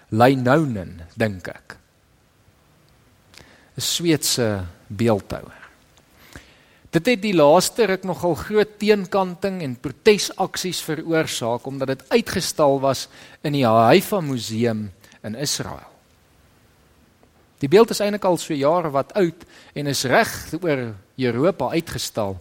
Lynounen 0.08 1.02
dink 1.14 1.48
ek. 1.48 1.76
'n 3.76 3.80
Sweedse 3.80 4.64
beeldhouer. 4.86 5.64
Dit 6.94 7.06
het 7.10 7.22
die 7.22 7.34
laaste 7.34 7.88
ruk 7.90 8.04
nogal 8.06 8.36
groot 8.38 8.78
teenkanting 8.78 9.62
en 9.62 9.74
protesaksies 9.74 10.80
veroorsaak 10.86 11.66
omdat 11.66 11.88
dit 11.88 12.04
uitgestal 12.08 12.78
was 12.80 13.08
in 13.42 13.52
die 13.52 13.66
Haifa 13.66 14.20
Museum 14.20 14.92
in 15.22 15.34
Israel. 15.34 15.90
Die 17.58 17.68
beeld 17.68 17.90
is 17.90 18.00
eintlik 18.00 18.24
al 18.24 18.38
so 18.38 18.54
jare 18.54 18.92
wat 18.94 19.12
oud 19.18 19.44
en 19.74 19.90
is 19.90 20.04
reg 20.04 20.30
oor 20.60 20.94
Europa 21.16 21.70
uitgestal. 21.74 22.38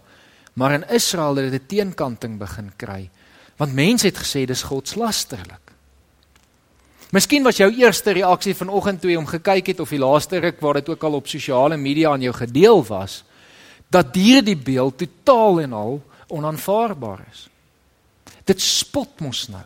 Maar 0.54 0.72
in 0.72 0.90
Israel 0.90 1.36
het 1.36 1.52
dit 1.52 1.62
'n 1.62 1.68
teenkanting 1.68 2.38
begin 2.38 2.72
kry 2.76 3.10
want 3.58 3.74
mense 3.74 4.08
het 4.08 4.18
gesê 4.18 4.46
dis 4.46 4.66
godslasterlik. 4.66 5.72
Miskien 7.14 7.44
was 7.44 7.58
jou 7.58 7.70
eerste 7.70 8.12
reaksie 8.12 8.56
vanoggend 8.58 9.02
toe 9.02 9.12
jy 9.12 9.20
hom 9.20 9.30
gekyk 9.30 9.68
het 9.68 9.80
of 9.80 9.92
die 9.94 10.02
laaste 10.02 10.40
ruk 10.42 10.60
waar 10.60 10.74
dit 10.74 10.90
ook 10.90 11.04
al 11.04 11.20
op 11.20 11.28
sosiale 11.30 11.78
media 11.78 12.10
aan 12.10 12.22
jou 12.26 12.34
gedeel 12.34 12.82
was 12.86 13.24
dat 13.94 14.16
hierdie 14.16 14.58
beeld 14.58 14.98
totaal 14.98 15.62
en 15.62 15.74
al 15.74 16.02
onaanvaarbaar 16.34 17.22
is. 17.32 17.48
Dit 18.44 18.62
spot 18.62 19.22
mos 19.22 19.48
nou 19.54 19.66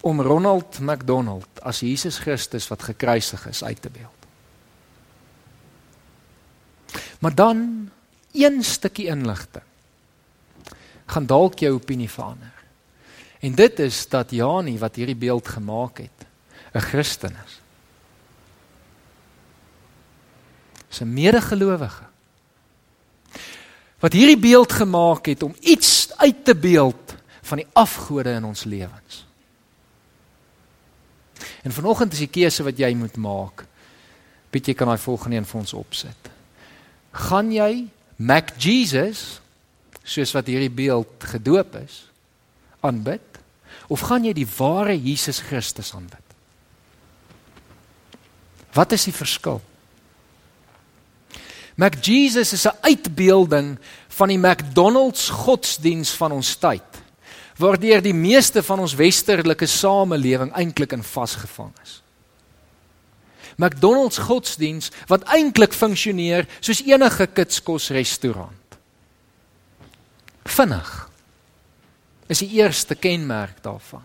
om 0.00 0.20
Ronald 0.20 0.78
McDonald 0.78 1.62
as 1.66 1.80
Jesus 1.80 2.18
Christus 2.18 2.68
wat 2.68 2.82
gekruisig 2.82 3.48
is 3.48 3.64
uit 3.64 3.82
te 3.82 3.90
beeld. 3.90 4.12
Maar 7.18 7.34
dan 7.34 7.90
een 8.32 8.62
stukkie 8.64 9.06
inligting 9.06 9.64
gaan 11.08 11.26
dalk 11.26 11.58
jou 11.58 11.72
opinie 11.72 12.10
verander. 12.10 12.52
En 13.40 13.54
dit 13.54 13.78
is 13.78 14.08
dat 14.08 14.30
Jani 14.30 14.78
wat 14.78 14.98
hierdie 15.00 15.16
beeld 15.16 15.48
gemaak 15.48 15.98
het, 15.98 16.26
'n 16.74 16.80
Christen 16.80 17.36
is. 17.46 17.60
'n 21.00 21.12
medegelowige 21.12 22.04
wat 23.98 24.12
hierdie 24.12 24.38
beeld 24.38 24.72
gemaak 24.72 25.26
het 25.26 25.42
om 25.42 25.56
iets 25.60 26.12
uit 26.16 26.44
te 26.44 26.54
beeld 26.56 27.14
van 27.42 27.56
die 27.56 27.66
afgode 27.72 28.30
in 28.30 28.44
ons 28.44 28.64
lewens. 28.64 29.26
En 31.62 31.72
vanoggend 31.72 32.12
is 32.12 32.18
die 32.18 32.30
keuse 32.30 32.62
wat 32.62 32.78
jy 32.78 32.92
moet 32.94 33.16
maak. 33.16 33.64
Piet 34.50 34.66
jy 34.66 34.74
kan 34.74 34.86
daai 34.86 34.98
volgende 35.02 35.36
een 35.36 35.46
vir 35.46 35.60
ons 35.60 35.74
opsit. 35.74 36.30
Gaan 37.10 37.50
jy 37.52 37.88
Mac 38.18 38.56
Jesus 38.58 39.38
soos 40.02 40.32
wat 40.34 40.48
hierdie 40.50 40.72
beeld 40.72 41.22
gedoop 41.30 41.76
is 41.84 42.02
aanbid 42.82 43.22
of 43.88 44.02
gaan 44.08 44.26
jy 44.26 44.34
die 44.36 44.48
ware 44.58 44.96
Jesus 44.96 45.38
Christus 45.44 45.94
aanbid? 45.94 46.24
Wat 48.74 48.92
is 48.92 49.06
die 49.08 49.14
verskil? 49.14 49.62
Mac 51.78 51.94
Jesus 52.02 52.52
is 52.52 52.66
'n 52.66 52.74
uitbeelding 52.82 53.78
van 54.08 54.28
die 54.28 54.38
McDonald's 54.38 55.28
godsdiens 55.30 56.10
van 56.10 56.32
ons 56.32 56.56
tyd. 56.56 56.82
Waardeur 57.56 58.02
die 58.02 58.14
meeste 58.14 58.62
van 58.62 58.80
ons 58.80 58.94
westerlike 58.94 59.66
samelewing 59.66 60.52
eintlik 60.52 60.92
in 60.92 61.02
vasgevang 61.02 61.72
is. 61.82 62.02
McDonald's 63.58 64.20
godsdiens 64.22 64.92
wat 65.10 65.26
eintlik 65.34 65.74
funksioneer 65.74 66.46
soos 66.60 66.84
enige 66.86 67.26
kitskosrestaurant. 67.26 68.78
Vinnig 70.48 70.92
is 72.30 72.44
die 72.44 72.52
eerste 72.60 72.94
kenmerk 72.94 73.58
daarvan. 73.64 74.04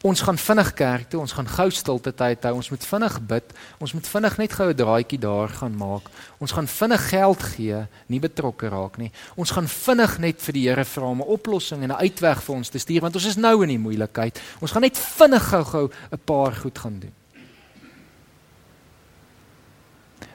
Ons 0.00 0.22
gaan 0.24 0.38
vinnig 0.40 0.70
kerk 0.72 1.10
toe, 1.12 1.18
ons 1.20 1.34
gaan 1.36 1.48
gou 1.48 1.66
stilte 1.76 2.12
tyd 2.16 2.46
hou, 2.48 2.54
ons 2.56 2.70
moet 2.72 2.84
vinnig 2.88 3.16
bid, 3.28 3.50
ons 3.84 3.92
moet 3.92 4.06
vinnig 4.14 4.36
net 4.40 4.54
gou 4.56 4.68
'n 4.70 4.76
draaitjie 4.76 5.18
daar 5.20 5.48
gaan 5.48 5.76
maak. 5.76 6.08
Ons 6.40 6.52
gaan 6.52 6.66
vinnig 6.66 7.08
geld 7.08 7.42
gee, 7.42 7.86
nie 8.06 8.20
betrokke 8.20 8.68
raak 8.68 8.96
nie. 8.96 9.12
Ons 9.36 9.50
gaan 9.50 9.68
vinnig 9.68 10.18
net 10.18 10.40
vir 10.40 10.52
die 10.52 10.68
Here 10.68 10.84
vra 10.84 11.04
om 11.04 11.20
'n 11.20 11.28
oplossing 11.28 11.82
en 11.82 11.92
'n 11.92 12.00
uitweg 12.00 12.42
vir 12.42 12.56
ons 12.56 12.68
te 12.68 12.78
stuur 12.78 13.00
want 13.00 13.14
ons 13.14 13.26
is 13.26 13.36
nou 13.36 13.62
in 13.62 13.68
die 13.68 13.78
moeilikheid. 13.78 14.40
Ons 14.60 14.72
gaan 14.72 14.82
net 14.82 14.96
vinnig 14.96 15.42
gou-gou 15.42 15.90
'n 16.12 16.20
paar 16.24 16.52
goed 16.52 16.78
gaan 16.78 16.98
doen. 16.98 17.19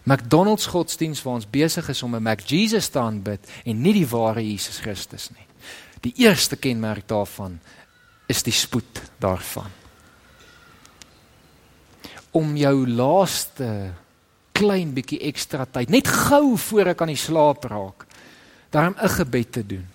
McDonald's 0.05 0.67
godsdiens 0.69 1.23
waar 1.25 1.39
ons 1.39 1.49
besig 1.49 1.89
is 1.89 2.03
om 2.03 2.15
'n 2.15 2.21
Mac 2.21 2.41
Jesus 2.45 2.87
te 2.87 2.99
aanbid 2.99 3.49
en 3.65 3.81
nie 3.81 3.93
die 3.93 4.07
ware 4.07 4.41
Jesus 4.41 4.77
Christus 4.77 5.29
nie. 5.29 5.47
Die 6.01 6.13
eerste 6.15 6.55
kenmerk 6.55 7.07
daarvan 7.07 7.59
is 8.27 8.43
die 8.43 8.53
spoed 8.53 9.01
daarvan. 9.17 9.71
Om 12.31 12.55
jou 12.55 12.87
laaste 12.87 13.93
klein 14.51 14.93
bietjie 14.93 15.19
ekstra 15.19 15.65
tyd 15.65 15.89
net 15.89 16.07
gou 16.07 16.57
voor 16.57 16.87
ek 16.93 17.01
aan 17.01 17.13
die 17.13 17.19
slaap 17.19 17.63
raak, 17.63 18.05
daarom 18.69 18.95
'n 19.01 19.09
gebed 19.09 19.51
te 19.51 19.65
doen. 19.65 19.87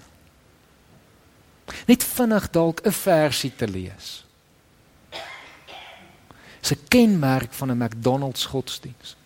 Net 1.87 2.05
vinnig 2.05 2.51
dalk 2.51 2.81
'n 2.85 2.93
versie 2.93 3.53
te 3.57 3.69
lees. 3.69 4.25
Dis 6.61 6.73
'n 6.73 6.87
kenmerk 6.89 7.53
van 7.53 7.71
'n 7.71 7.79
McDonald's 7.79 8.45
godsdiens. 8.45 9.20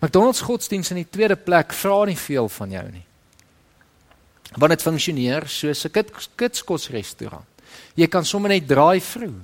McDonald's 0.00 0.40
godsdiens 0.40 0.90
in 0.90 0.96
die 0.96 1.10
tweede 1.10 1.36
plek 1.36 1.72
vra 1.72 2.04
nie 2.04 2.16
veel 2.16 2.48
van 2.48 2.70
jou 2.70 2.90
nie 2.90 3.08
want 4.56 4.72
dit 4.72 4.82
funksioneer 4.82 5.44
soos 5.48 5.84
'n 5.84 6.04
kitskosrestaurant. 6.36 7.44
Jy 7.94 8.06
kan 8.06 8.24
sommer 8.24 8.48
net 8.48 8.66
draai 8.66 9.00
vroeg 9.00 9.42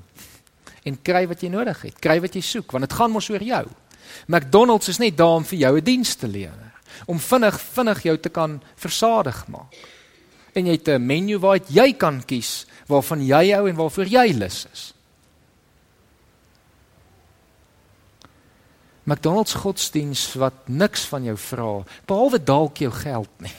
en 0.85 1.03
kry 1.03 1.27
wat 1.27 1.41
jy 1.43 1.49
nodig 1.49 1.83
het, 1.83 2.01
kry 2.01 2.21
wat 2.21 2.35
jy 2.35 2.41
soek 2.41 2.73
want 2.73 2.89
dit 2.89 2.97
gaan 2.99 3.11
mos 3.11 3.31
oor 3.31 3.43
jou. 3.43 3.67
McDonald's 4.27 4.89
is 4.89 4.99
net 4.99 5.17
daar 5.17 5.37
om 5.37 5.45
vir 5.45 5.59
jou 5.59 5.77
'n 5.77 5.85
diens 5.85 6.15
te 6.15 6.27
lewer, 6.27 6.73
om 7.07 7.19
vinnig 7.19 7.61
vinnig 7.61 8.03
jou 8.03 8.19
te 8.19 8.29
kan 8.29 8.63
versadig 8.77 9.49
maak. 9.49 9.75
En 10.55 10.67
jy 10.67 10.73
het 10.73 10.89
'n 10.89 11.07
menu 11.07 11.39
waar 11.39 11.59
jy 11.69 11.93
kan 11.93 12.23
kies 12.25 12.67
waarvan 12.87 13.27
jy 13.27 13.53
hou 13.53 13.69
en 13.69 13.77
waarvoor 13.77 14.07
jy 14.07 14.33
lus 14.33 14.67
is. 14.73 14.94
McDonald's 19.05 19.55
godsdiens 19.55 20.33
wat 20.41 20.65
niks 20.65 21.05
van 21.11 21.25
jou 21.25 21.37
vra 21.37 21.85
behalwe 22.09 22.41
dalk 22.41 22.81
jou 22.81 22.91
geld 22.93 23.31
nie. 23.45 23.57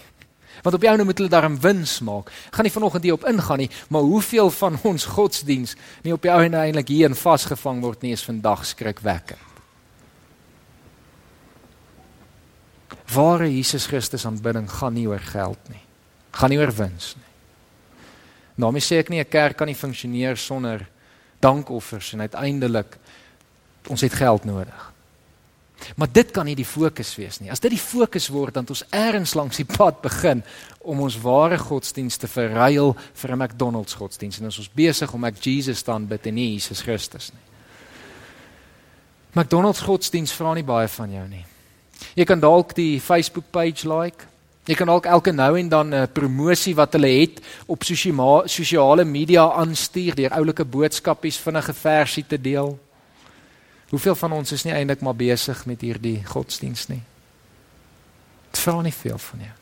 Want 0.64 0.76
op 0.76 0.82
jou 0.82 0.94
nou 0.96 1.06
moet 1.06 1.18
hulle 1.18 1.30
daarom 1.30 1.60
wins 1.62 2.00
maak. 2.00 2.32
Gaan 2.52 2.66
nie 2.66 2.74
vanoggend 2.74 3.04
hier 3.04 3.14
op 3.14 3.28
ingaan 3.30 3.62
nie, 3.66 3.70
maar 3.90 4.02
hoeveel 4.02 4.50
van 4.50 4.80
ons 4.84 5.06
godsdiens 5.06 5.76
nie 6.02 6.14
op 6.14 6.24
jou 6.24 6.38
nou 6.50 6.62
eintlik 6.62 6.90
hier 6.90 7.12
in 7.12 7.18
vasgevang 7.18 7.84
word 7.84 8.02
nie 8.02 8.16
is 8.16 8.26
vandag 8.26 8.66
skrikwekkend. 8.66 9.54
Ware 13.14 13.46
Jesus 13.52 13.86
Christus 13.86 14.26
aanbidding 14.26 14.66
gaan 14.80 14.96
nie 14.98 15.06
oor 15.08 15.22
geld 15.22 15.70
nie. 15.70 15.84
Gaan 16.32 16.50
nie 16.50 16.58
oor 16.60 16.74
wins 16.74 17.14
nie. 17.20 17.32
Daarmee 18.56 18.82
sê 18.82 18.98
ek 19.00 19.10
nie 19.10 19.20
'n 19.20 19.30
kerk 19.30 19.58
kan 19.58 19.68
nie 19.68 19.76
funksioneer 19.76 20.38
sonder 20.38 20.88
dankoffers 21.40 22.14
en 22.14 22.22
uiteindelik 22.22 22.98
ons 23.88 24.02
het 24.02 24.14
geld 24.14 24.46
nodig. 24.46 24.95
Maar 25.96 26.12
dit 26.12 26.32
kan 26.32 26.46
nie 26.46 26.56
die 26.56 26.66
fokus 26.66 27.16
wees 27.16 27.40
nie. 27.40 27.52
As 27.52 27.60
dit 27.60 27.72
die 27.72 27.82
fokus 27.82 28.30
word 28.34 28.54
dan 28.54 28.68
ons 28.70 28.84
eers 28.90 29.34
langs 29.36 29.58
die 29.58 29.68
pad 29.70 30.02
begin 30.02 30.44
om 30.82 31.02
ons 31.06 31.18
ware 31.22 31.58
godsdienste 31.58 32.28
te 32.28 32.32
verruil 32.32 32.96
vir 33.14 33.32
'n 33.32 33.38
McDonald's 33.38 33.94
godsdienst 33.94 34.40
en 34.40 34.46
ons 34.46 34.60
is 34.60 34.70
besig 34.70 35.14
om 35.14 35.24
ek 35.24 35.44
Jesus 35.44 35.82
te 35.82 35.92
aanbid 35.92 36.28
en 36.28 36.34
nie 36.34 36.54
Jesus 36.54 36.82
Christus 36.82 37.32
nie. 37.34 37.44
McDonald's 39.34 39.82
godsdienst 39.82 40.34
vra 40.34 40.54
nie 40.54 40.64
baie 40.64 40.88
van 40.88 41.12
jou 41.12 41.28
nie. 41.28 41.46
Jy 42.16 42.24
kan 42.24 42.40
dalk 42.40 42.74
die 42.76 43.02
Facebook 43.02 43.52
page 43.52 43.88
like. 43.88 44.26
Jy 44.66 44.76
kan 44.76 44.88
dalk 44.88 45.06
elke 45.06 45.32
nou 45.32 45.60
en 45.60 45.70
dan 45.70 45.94
'n 45.94 46.08
promosie 46.14 46.76
wat 46.76 46.94
hulle 46.94 47.22
het 47.22 47.42
op 47.68 47.84
sosiale 47.84 49.04
media 49.04 49.52
aanstuur 49.52 50.16
deur 50.16 50.32
oulike 50.32 50.66
boodskapies 50.66 51.38
vinnige 51.38 51.74
versie 51.74 52.26
te 52.28 52.42
deel. 52.42 52.80
Hoeveel 53.90 54.16
van 54.16 54.32
ons 54.32 54.52
is 54.52 54.64
nie 54.66 54.74
eintlik 54.74 55.04
maar 55.06 55.18
besig 55.18 55.66
met 55.70 55.82
hierdie 55.86 56.18
godsdiens 56.26 56.88
nie? 56.90 57.02
Dit 58.50 58.62
vra 58.64 58.82
nie 58.82 58.94
veel 58.94 59.20
van 59.22 59.44
jou. 59.46 59.54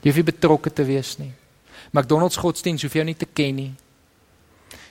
Jy 0.00 0.10
hoef 0.10 0.20
nie 0.20 0.30
betrokke 0.30 0.72
te 0.72 0.86
wees 0.86 1.16
nie. 1.20 1.32
McDonald's 1.92 2.38
godsdiens 2.40 2.84
hoef 2.86 2.96
jou 2.96 3.04
nie 3.04 3.16
te 3.18 3.28
ken 3.28 3.58
nie. 3.58 3.72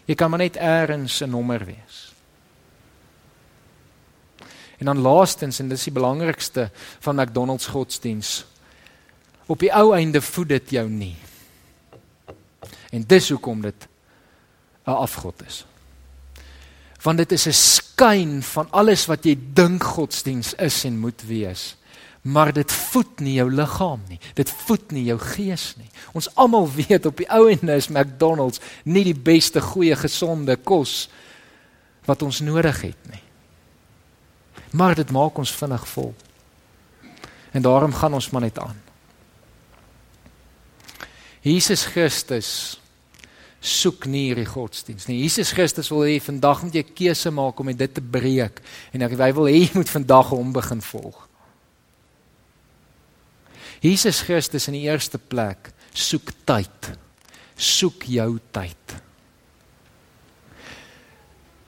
Jy 0.05 0.15
kan 0.15 0.29
maar 0.29 0.43
net 0.43 0.57
eers 0.61 1.21
'n 1.21 1.29
nommer 1.29 1.65
wees. 1.65 2.13
En 4.77 4.85
dan 4.85 5.01
laastens 5.01 5.59
en 5.59 5.69
dis 5.69 5.83
die 5.83 5.93
belangrikste 5.93 6.69
van 6.99 7.15
McDonald's 7.15 7.67
godsdiens. 7.67 8.45
Op 9.45 9.59
die 9.59 9.73
ou 9.73 9.95
einde 9.95 10.21
voed 10.21 10.49
dit 10.49 10.69
jou 10.69 10.89
nie. 10.89 11.15
En 12.91 13.03
dis 13.07 13.29
hoekom 13.29 13.61
dit 13.61 13.87
'n 14.85 14.91
afgod 14.91 15.41
is 15.45 15.65
want 17.05 17.21
dit 17.21 17.31
is 17.31 17.47
'n 17.47 17.53
skyn 17.53 18.43
van 18.43 18.67
alles 18.71 19.05
wat 19.05 19.25
jy 19.25 19.37
dink 19.53 19.83
godsdiens 19.83 20.53
is 20.53 20.83
en 20.83 20.99
moet 20.99 21.21
wees. 21.21 21.75
Maar 22.21 22.53
dit 22.53 22.71
voed 22.71 23.19
nie 23.19 23.33
jou 23.33 23.51
liggaam 23.51 24.01
nie. 24.07 24.19
Dit 24.33 24.49
voed 24.49 24.91
nie 24.91 25.03
jou 25.03 25.19
gees 25.19 25.75
nie. 25.77 25.89
Ons 26.13 26.35
almal 26.35 26.71
weet 26.71 27.05
op 27.05 27.17
die 27.17 27.29
ou 27.29 27.49
en 27.51 27.69
is 27.69 27.87
McDonald's 27.87 28.59
nie 28.83 29.03
die 29.03 29.19
beste 29.19 29.61
goeie 29.61 29.95
gesonde 29.95 30.55
kos 30.55 31.09
wat 32.05 32.21
ons 32.21 32.39
nodig 32.39 32.81
het 32.81 33.11
nie. 33.11 33.21
Maar 34.71 34.95
dit 34.95 35.11
maak 35.11 35.37
ons 35.37 35.51
vinnig 35.51 35.87
vol. 35.87 36.15
En 37.51 37.61
daarom 37.61 37.93
gaan 37.93 38.13
ons 38.13 38.29
maar 38.29 38.41
net 38.41 38.59
aan. 38.59 38.81
Jesus 41.41 41.85
Christus 41.85 42.79
soek 43.65 44.05
nie 44.09 44.27
hierdie 44.29 44.47
godsdiens 44.47 45.07
nie. 45.09 45.23
Jesus 45.23 45.51
Christus 45.55 45.89
wil 45.93 46.05
hê 46.05 46.19
vandag 46.21 46.61
moet 46.65 46.77
jy 46.77 46.83
keuse 46.85 47.31
maak 47.33 47.59
om 47.59 47.71
dit 47.73 47.93
te 47.93 48.01
breek 48.01 48.61
en 48.93 49.05
hy 49.05 49.31
wil 49.33 49.49
hê 49.49 49.63
jy 49.63 49.71
moet 49.73 49.89
vandag 49.89 50.29
hom 50.33 50.53
begin 50.53 50.83
volg. 50.85 51.23
Jesus 53.83 54.21
Christus 54.25 54.69
in 54.69 54.77
die 54.77 54.85
eerste 54.85 55.17
plek 55.17 55.71
soek 55.95 56.31
tyd. 56.47 56.93
Soek 57.55 58.07
jou 58.11 58.31
tyd. 58.55 58.95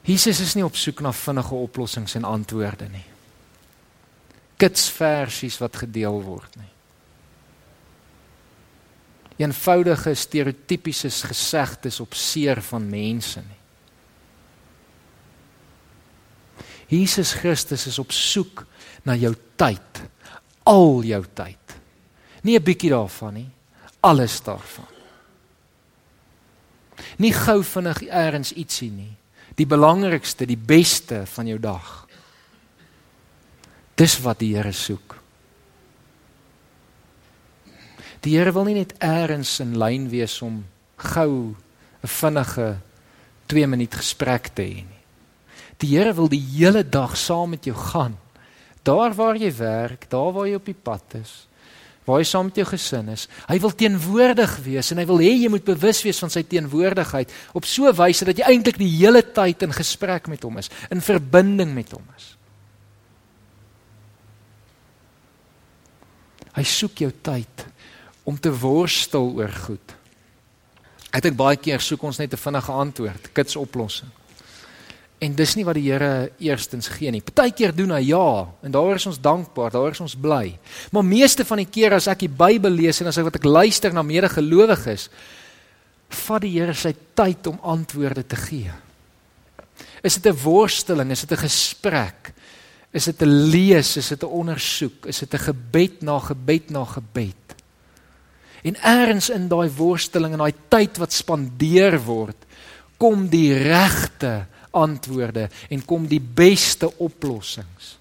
Jesus 0.08 0.40
is 0.44 0.56
nie 0.56 0.66
op 0.66 0.78
soek 0.80 1.02
na 1.04 1.12
vinnige 1.16 1.56
oplossings 1.56 2.16
en 2.20 2.28
antwoorde 2.28 2.88
nie. 2.92 3.06
Kitsversies 4.58 5.60
wat 5.62 5.84
gedeel 5.84 6.22
word 6.24 6.56
nie 6.62 6.77
eenvoudige 9.38 10.14
stereotypiese 10.14 11.10
gesegdes 11.10 12.00
op 12.00 12.14
seer 12.14 12.62
van 12.62 12.90
mense 12.90 13.40
nie. 13.40 13.58
Jesus 16.88 17.34
Christus 17.34 17.86
is 17.88 18.00
op 18.00 18.12
soek 18.12 18.64
na 19.04 19.16
jou 19.16 19.34
tyd, 19.60 20.02
al 20.64 21.04
jou 21.04 21.24
tyd. 21.36 21.76
Nie 22.44 22.60
'n 22.60 22.64
bietjie 22.64 22.90
daarvan 22.90 23.34
nie, 23.34 23.50
alles 24.00 24.42
daarvan. 24.42 24.88
Nie 27.18 27.34
gou 27.34 27.64
vinnig 27.64 28.02
eers 28.02 28.54
ietsie 28.54 28.92
nie, 28.92 29.16
die 29.56 29.66
belangrikste, 29.66 30.46
die 30.46 30.58
beste 30.58 31.26
van 31.26 31.48
jou 31.48 31.60
dag. 31.60 32.08
Dis 33.96 34.20
wat 34.22 34.40
die 34.40 34.56
Here 34.56 34.72
soek. 34.72 35.18
Die 38.26 38.38
Here 38.38 38.52
wil 38.52 38.66
nie 38.66 38.80
net 38.80 38.96
eers 39.04 39.60
in 39.64 39.78
lyn 39.78 40.10
wees 40.10 40.42
om 40.42 40.66
gou 40.98 41.56
'n 42.04 42.08
vinnige 42.08 42.78
2 43.48 43.68
minuut 43.68 43.94
gesprek 43.94 44.50
te 44.56 44.62
hê 44.62 44.76
nie. 44.76 45.02
Die 45.78 45.98
Here 45.98 46.14
wil 46.14 46.28
die 46.28 46.42
hele 46.42 46.84
dag 46.84 47.18
saam 47.18 47.50
met 47.50 47.66
jou 47.66 47.76
gaan. 47.76 48.18
Daar 48.84 49.14
waar 49.14 49.36
jy 49.36 49.52
werk, 49.52 50.10
daar 50.10 50.34
waar 50.34 50.48
jy 50.48 50.56
op 50.56 50.66
die 50.66 50.74
pad 50.84 51.04
is, 51.22 51.48
waar 52.06 52.20
jy 52.20 52.26
saam 52.26 52.46
met 52.46 52.56
jou 52.56 52.66
gesin 52.66 53.10
is. 53.10 53.28
Hy 53.48 53.60
wil 53.60 53.76
teenwoordig 53.76 54.58
wees 54.64 54.92
en 54.92 54.98
hy 54.98 55.06
wil 55.06 55.20
hê 55.20 55.34
jy 55.44 55.50
moet 55.50 55.66
bewus 55.66 56.04
wees 56.04 56.20
van 56.20 56.30
sy 56.30 56.44
teenwoordigheid 56.44 57.32
op 57.54 57.66
so 57.66 57.88
'n 57.88 57.96
wyse 57.96 58.26
dat 58.26 58.38
jy 58.38 58.44
eintlik 58.44 58.78
die 58.78 58.98
hele 58.98 59.22
tyd 59.22 59.62
in 59.64 59.74
gesprek 59.74 60.28
met 60.28 60.44
hom 60.44 60.58
is, 60.58 60.70
in 60.90 61.02
verbinding 61.02 61.74
met 61.74 61.92
hom 61.92 62.04
is. 62.18 62.38
Hy 66.56 66.64
soek 66.64 66.98
jou 66.98 67.12
tyd 67.22 67.68
om 68.28 68.36
te 68.40 68.52
worstel 68.52 69.32
oor 69.40 69.54
goed. 69.64 69.96
Ek 71.16 71.24
dink 71.24 71.38
baie 71.40 71.56
keer 71.56 71.80
soek 71.80 72.04
ons 72.04 72.20
net 72.20 72.34
'n 72.34 72.44
vinnige 72.44 72.72
antwoord, 72.72 73.34
kits 73.34 73.56
oplossing. 73.56 74.12
En 75.18 75.34
dis 75.34 75.56
nie 75.56 75.66
wat 75.66 75.76
die 75.80 75.90
Here 75.90 76.32
eerstens 76.38 76.88
gee 76.94 77.10
nie. 77.12 77.22
Partykeer 77.22 77.74
doen 77.76 77.90
hy 77.92 78.10
ja, 78.12 78.48
en 78.62 78.72
daar 78.72 78.96
is 78.96 79.06
ons 79.06 79.18
dankbaar, 79.18 79.72
daar 79.72 79.92
is 79.92 80.00
ons 80.00 80.16
bly. 80.16 80.60
Maar 80.92 81.04
meeste 81.04 81.46
van 81.46 81.58
die 81.58 81.66
keer 81.66 81.94
as 81.94 82.08
ek 82.08 82.20
die 82.20 82.30
Bybel 82.30 82.72
lees 82.72 83.02
en 83.02 83.08
as 83.08 83.18
ek 83.18 83.24
wat 83.24 83.36
ek 83.36 83.46
luister 83.46 83.94
na 83.94 84.04
medegelowiges, 84.04 85.10
vat 86.10 86.42
die 86.42 86.60
Here 86.60 86.74
sy 86.74 86.94
tyd 87.16 87.48
om 87.48 87.60
antwoorde 87.64 88.28
te 88.28 88.36
gee. 88.36 88.72
Is 90.04 90.20
dit 90.20 90.32
'n 90.32 90.44
worsteling, 90.44 91.12
is 91.12 91.26
dit 91.26 91.32
'n 91.32 91.48
gesprek? 91.48 92.34
Is 92.94 93.06
dit 93.06 93.22
'n 93.22 93.50
lees, 93.50 93.98
is 93.98 94.10
dit 94.10 94.24
'n 94.24 94.28
ondersoek, 94.28 95.08
is 95.08 95.20
dit 95.20 95.34
'n 95.34 95.40
gebed 95.40 96.02
na 96.04 96.20
gebed 96.20 96.70
na 96.70 96.86
gebed? 96.86 97.48
En 98.64 98.76
eers 98.76 99.30
in 99.30 99.48
daai 99.48 99.70
worsteling 99.70 100.34
en 100.34 100.46
daai 100.46 100.56
tyd 100.70 100.98
wat 100.98 101.14
spandeer 101.14 102.00
word, 102.04 102.38
kom 102.98 103.28
die 103.30 103.54
regte 103.54 104.48
antwoorde 104.78 105.50
en 105.70 105.86
kom 105.86 106.08
die 106.10 106.22
beste 106.22 106.90
oplossings. 106.98 107.96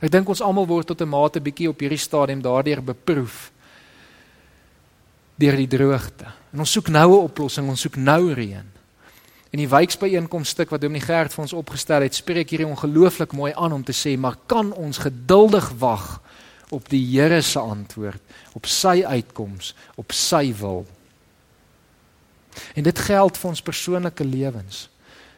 Ek 0.00 0.12
dink 0.12 0.28
ons 0.28 0.42
almal 0.44 0.68
word 0.68 0.86
tot 0.86 1.00
'n 1.00 1.08
mate 1.08 1.40
bietjie 1.40 1.68
op 1.68 1.80
hierdie 1.80 2.00
stadium 2.00 2.42
daardeur 2.42 2.82
beproef 2.82 3.50
deur 5.36 5.56
die 5.56 5.68
droogte. 5.68 6.26
En 6.52 6.60
ons 6.60 6.72
soek 6.72 6.88
nou 6.88 7.08
'n 7.12 7.24
oplossing, 7.24 7.68
ons 7.68 7.80
soek 7.80 7.96
nou 7.96 8.32
reën. 8.32 8.68
En 9.50 9.58
die 9.58 9.68
wijksbyeenkomstuk 9.68 10.70
wat 10.70 10.80
Dominee 10.80 11.02
Gert 11.02 11.32
vir 11.32 11.42
ons 11.42 11.52
opgestel 11.52 12.02
het, 12.02 12.14
spreek 12.14 12.50
hierdie 12.50 12.68
ongelooflik 12.68 13.32
mooi 13.32 13.52
aan 13.56 13.72
om 13.72 13.84
te 13.84 13.92
sê, 13.92 14.18
maar 14.18 14.36
kan 14.46 14.72
ons 14.72 14.98
geduldig 14.98 15.72
wag 15.78 16.20
op 16.70 16.88
die 16.88 17.02
Here 17.02 17.42
se 17.42 17.58
antwoord, 17.58 18.22
op 18.54 18.66
sy 18.66 19.02
uitkoms, 19.04 19.74
op 19.98 20.14
sy 20.14 20.54
wil. 20.60 20.84
En 22.74 22.86
dit 22.86 22.98
geld 22.98 23.38
vir 23.38 23.50
ons 23.50 23.62
persoonlike 23.62 24.24
lewens. 24.24 24.88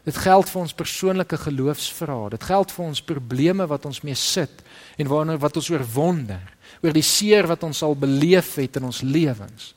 Dit 0.02 0.18
geld 0.18 0.50
vir 0.50 0.60
ons 0.64 0.74
persoonlike 0.74 1.38
geloofsvrae. 1.44 2.32
Dit 2.34 2.44
geld 2.48 2.72
vir 2.74 2.84
ons 2.84 3.04
probleme 3.06 3.66
wat 3.70 3.86
ons 3.86 4.02
mee 4.02 4.18
sit 4.18 4.64
en 4.98 5.10
waarna 5.10 5.36
wat 5.40 5.56
ons 5.60 5.70
oorwonder, 5.70 6.42
oor 6.82 6.94
die 6.94 7.06
seer 7.06 7.46
wat 7.50 7.62
ons 7.62 7.82
al 7.86 7.94
beleef 7.98 8.56
het 8.58 8.80
in 8.80 8.88
ons 8.90 9.02
lewens. 9.06 9.72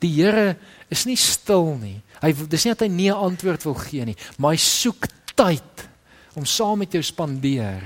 Die 0.00 0.12
Here 0.14 0.54
is 0.88 1.04
nie 1.08 1.18
stil 1.18 1.74
nie. 1.80 1.98
Hy 2.22 2.32
dis 2.48 2.64
nie 2.64 2.72
dat 2.72 2.86
hy 2.86 2.88
nie 2.88 3.10
'n 3.10 3.24
antwoord 3.28 3.64
wil 3.64 3.74
gee 3.74 4.04
nie, 4.04 4.16
maar 4.38 4.52
hy 4.52 4.60
soek 4.60 5.08
tyd 5.34 5.88
om 6.34 6.46
saam 6.46 6.78
met 6.78 6.92
jou 6.92 7.02
spandeer 7.02 7.82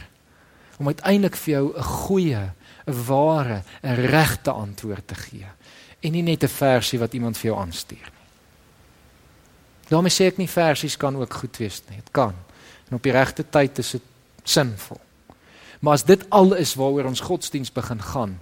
om 0.78 0.86
uiteindelik 0.86 1.36
vir 1.36 1.54
jou 1.54 1.76
'n 1.76 1.82
goeie, 1.82 2.52
'n 2.86 3.04
ware, 3.06 3.62
'n 3.82 3.94
regte 3.94 4.50
antwoord 4.50 5.06
te 5.06 5.14
gee 5.14 5.46
en 6.00 6.12
nie 6.12 6.22
net 6.22 6.42
'n 6.42 6.48
versie 6.48 6.98
wat 6.98 7.14
iemand 7.14 7.36
vir 7.38 7.50
jou 7.50 7.60
aanstuur 7.60 7.98
nie. 7.98 8.24
Daarmee 9.88 10.10
sê 10.10 10.26
ek 10.26 10.38
nie 10.38 10.48
versies 10.48 10.96
kan 10.96 11.16
ook 11.16 11.34
goed 11.34 11.56
wees 11.56 11.82
nie. 11.88 11.96
Dit 11.96 12.10
kan. 12.10 12.34
En 12.88 12.96
op 12.96 13.02
die 13.02 13.12
regte 13.12 13.44
tyd 13.50 13.78
is 13.78 13.90
dit 13.90 14.02
sinvol. 14.44 15.00
Maar 15.80 15.92
as 15.92 16.04
dit 16.04 16.24
al 16.30 16.54
is 16.54 16.74
waaroor 16.74 17.04
ons 17.04 17.20
godsdiens 17.20 17.72
begin 17.72 18.02
gaan, 18.02 18.38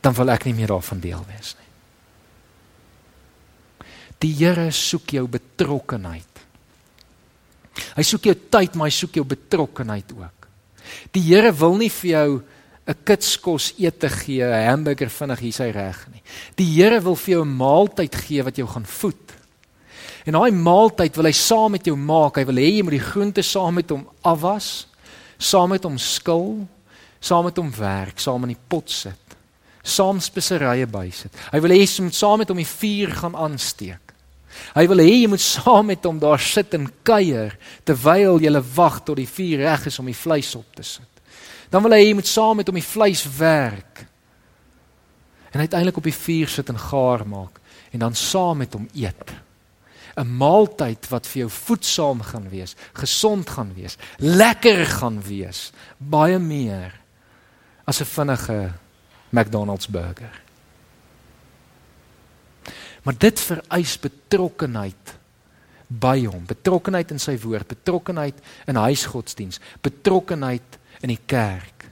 dan 0.00 0.14
wil 0.14 0.28
ek 0.34 0.44
nie 0.44 0.54
meer 0.54 0.74
daarvan 0.74 1.00
deel 1.00 1.24
wees 1.30 1.54
nie. 1.56 1.70
Die 4.18 4.32
Here 4.36 4.70
soek 4.72 5.16
jou 5.16 5.24
betrokkenheid. 5.28 6.42
Hy 7.96 8.04
soek 8.06 8.28
jou 8.28 8.34
tyd, 8.50 8.76
maar 8.76 8.86
hy 8.88 8.94
soek 8.94 9.16
jou 9.18 9.24
betrokkenheid 9.28 10.12
ook. 10.12 10.43
Die 11.12 11.22
Here 11.22 11.52
wil 11.52 11.76
nie 11.76 11.90
vir 11.90 12.10
jou 12.10 12.42
'n 12.86 12.94
kitskos 13.04 13.72
ete 13.78 14.08
gee, 14.08 14.44
'n 14.44 14.68
hamburger 14.68 15.08
vinnig 15.08 15.38
hier 15.38 15.52
sy 15.52 15.70
reg 15.70 16.06
nie. 16.12 16.22
Die 16.56 16.74
Here 16.74 17.00
wil 17.00 17.16
vir 17.16 17.34
jou 17.34 17.44
'n 17.44 17.56
maaltyd 17.56 18.14
gee 18.14 18.42
wat 18.42 18.56
jou 18.56 18.66
gaan 18.66 18.86
voed. 18.86 19.32
En 20.24 20.32
daai 20.32 20.50
maaltyd 20.50 21.16
wil 21.16 21.28
hy 21.28 21.32
saam 21.32 21.70
met 21.70 21.84
jou 21.84 21.96
maak. 21.96 22.36
Hy 22.36 22.44
wil 22.44 22.60
hê 22.60 22.70
jy 22.76 22.82
moet 22.82 22.96
die 22.96 23.10
groente 23.12 23.42
saam 23.42 23.74
met 23.74 23.90
hom 23.90 24.06
afwas, 24.22 24.86
saam 25.38 25.70
met 25.74 25.84
hom 25.84 25.98
skil, 25.98 26.66
saam 27.20 27.44
met 27.44 27.56
hom 27.56 27.70
werk, 27.70 28.20
saam 28.20 28.42
in 28.44 28.54
die 28.54 28.64
pot 28.68 28.90
sit, 28.90 29.36
saam 29.82 30.20
speserye 30.20 30.86
bysit. 30.86 31.32
Hy 31.52 31.60
wil 31.60 31.70
hê 31.70 31.82
jy 31.84 32.02
moet 32.02 32.16
saam 32.16 32.38
met 32.38 32.48
hom 32.48 32.60
die 32.60 32.68
vuur 32.68 33.12
gaan 33.20 33.36
aansteek. 33.36 34.03
Hy 34.74 34.86
wil 34.90 35.02
hê 35.02 35.10
jy 35.22 35.28
moet 35.28 35.42
saam 35.42 35.86
met 35.86 36.04
hom 36.04 36.18
daar 36.18 36.40
sit 36.40 36.74
en 36.74 36.88
kuier 37.02 37.56
terwyl 37.84 38.40
jy 38.42 38.52
wag 38.74 39.00
tot 39.04 39.16
die 39.16 39.28
vuur 39.28 39.64
reg 39.64 39.86
is 39.86 39.98
om 39.98 40.06
die 40.06 40.16
vleis 40.16 40.54
op 40.54 40.74
te 40.74 40.82
sit. 40.82 41.10
Dan 41.70 41.82
wil 41.82 41.92
hy 41.92 42.02
hê 42.02 42.08
jy 42.08 42.18
moet 42.18 42.30
saam 42.30 42.56
met 42.56 42.68
hom 42.68 42.78
die 42.78 42.86
vleis 42.86 43.24
werk. 43.38 44.06
En 45.52 45.60
uiteindelik 45.60 45.96
op 45.96 46.04
die 46.04 46.14
vuur 46.14 46.48
sit 46.48 46.68
en 46.68 46.78
gaar 46.78 47.26
maak 47.26 47.60
en 47.94 48.02
dan 48.02 48.14
saam 48.14 48.58
met 48.58 48.72
hom 48.74 48.88
eet. 48.94 49.34
'n 50.14 50.36
Maaltyd 50.38 51.08
wat 51.10 51.26
vir 51.26 51.38
jou 51.44 51.50
voedsaam 51.50 52.22
gaan 52.22 52.48
wees, 52.48 52.76
gesond 52.92 53.50
gaan 53.50 53.74
wees, 53.74 53.96
lekker 54.18 54.86
gaan 54.86 55.22
wees, 55.22 55.72
baie 55.98 56.38
meer 56.38 56.94
as 57.84 58.00
'n 58.00 58.04
vinnige 58.04 58.72
McDonald's 59.30 59.88
burger. 59.88 60.43
Maar 63.04 63.18
dit 63.20 63.40
vereis 63.40 63.98
betrokkenheid 64.00 65.14
by 65.88 66.24
hom, 66.24 66.44
betrokkenheid 66.48 67.12
in 67.14 67.20
sy 67.22 67.36
woord, 67.42 67.68
betrokkenheid 67.68 68.38
in 68.70 68.80
huisgodsdiens, 68.80 69.60
betrokkenheid 69.84 70.78
in 71.04 71.12
die 71.12 71.20
kerk. 71.28 71.84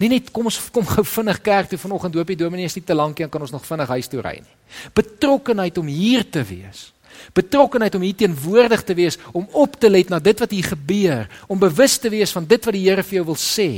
Nie 0.00 0.08
net 0.10 0.30
kom 0.34 0.48
ons 0.48 0.58
kom 0.72 0.86
gou 0.88 1.04
vinnig 1.06 1.42
kerk 1.44 1.70
toe 1.70 1.78
vanoggend 1.78 2.16
doop 2.16 2.30
die 2.32 2.38
dominee 2.40 2.70
is 2.70 2.76
nie 2.78 2.86
te 2.86 2.96
lank 2.96 3.18
nie, 3.18 3.28
kan 3.30 3.44
ons 3.44 3.52
nog 3.54 3.66
vinnig 3.66 3.90
huis 3.94 4.08
toe 4.10 4.22
ry 4.24 4.38
nie. 4.40 4.56
Betrokkenheid 4.96 5.78
om 5.78 5.90
hier 5.90 6.24
te 6.24 6.42
wees. 6.46 6.88
Betrokkenheid 7.36 7.94
om 7.98 8.04
hier 8.06 8.16
teenwoordig 8.16 8.82
te 8.86 8.96
wees, 8.96 9.18
om 9.36 9.46
op 9.60 9.76
te 9.80 9.90
let 9.90 10.08
na 10.10 10.18
dit 10.22 10.40
wat 10.40 10.54
hier 10.54 10.70
gebeur, 10.72 11.26
om 11.50 11.60
bewus 11.60 11.98
te 12.00 12.10
wees 12.10 12.32
van 12.32 12.46
dit 12.48 12.64
wat 12.64 12.74
die 12.74 12.86
Here 12.86 13.04
vir 13.04 13.20
jou 13.20 13.26
wil 13.32 13.38
sê. 13.38 13.70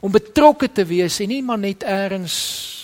Om 0.00 0.12
betrokke 0.12 0.68
te 0.72 0.84
wees 0.88 1.20
en 1.20 1.30
nie 1.30 1.42
maar 1.44 1.60
net 1.60 1.84
eers 1.86 2.79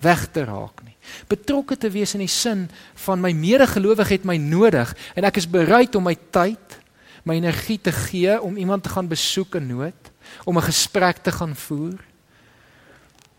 weg 0.00 0.26
te 0.32 0.44
raak 0.44 0.82
nie. 0.84 0.96
Betrokke 1.28 1.76
te 1.76 1.90
wees 1.90 2.14
in 2.14 2.24
die 2.24 2.30
sin 2.30 2.68
van 3.06 3.20
my 3.20 3.32
medegelowige 3.36 4.16
het 4.16 4.24
my 4.28 4.36
nodig 4.36 4.92
en 5.14 5.24
ek 5.24 5.40
is 5.40 5.48
bereid 5.50 5.94
om 5.94 6.06
my 6.08 6.16
tyd, 6.32 6.78
my 7.24 7.36
energie 7.36 7.78
te 7.78 7.92
gee 7.92 8.40
om 8.40 8.56
iemand 8.56 8.82
te 8.82 8.92
gaan 8.92 9.08
besoek 9.08 9.58
in 9.60 9.68
nood 9.76 10.10
om 10.44 10.56
'n 10.56 10.62
gesprek 10.62 11.16
te 11.22 11.32
gaan 11.32 11.56
voer, 11.56 11.98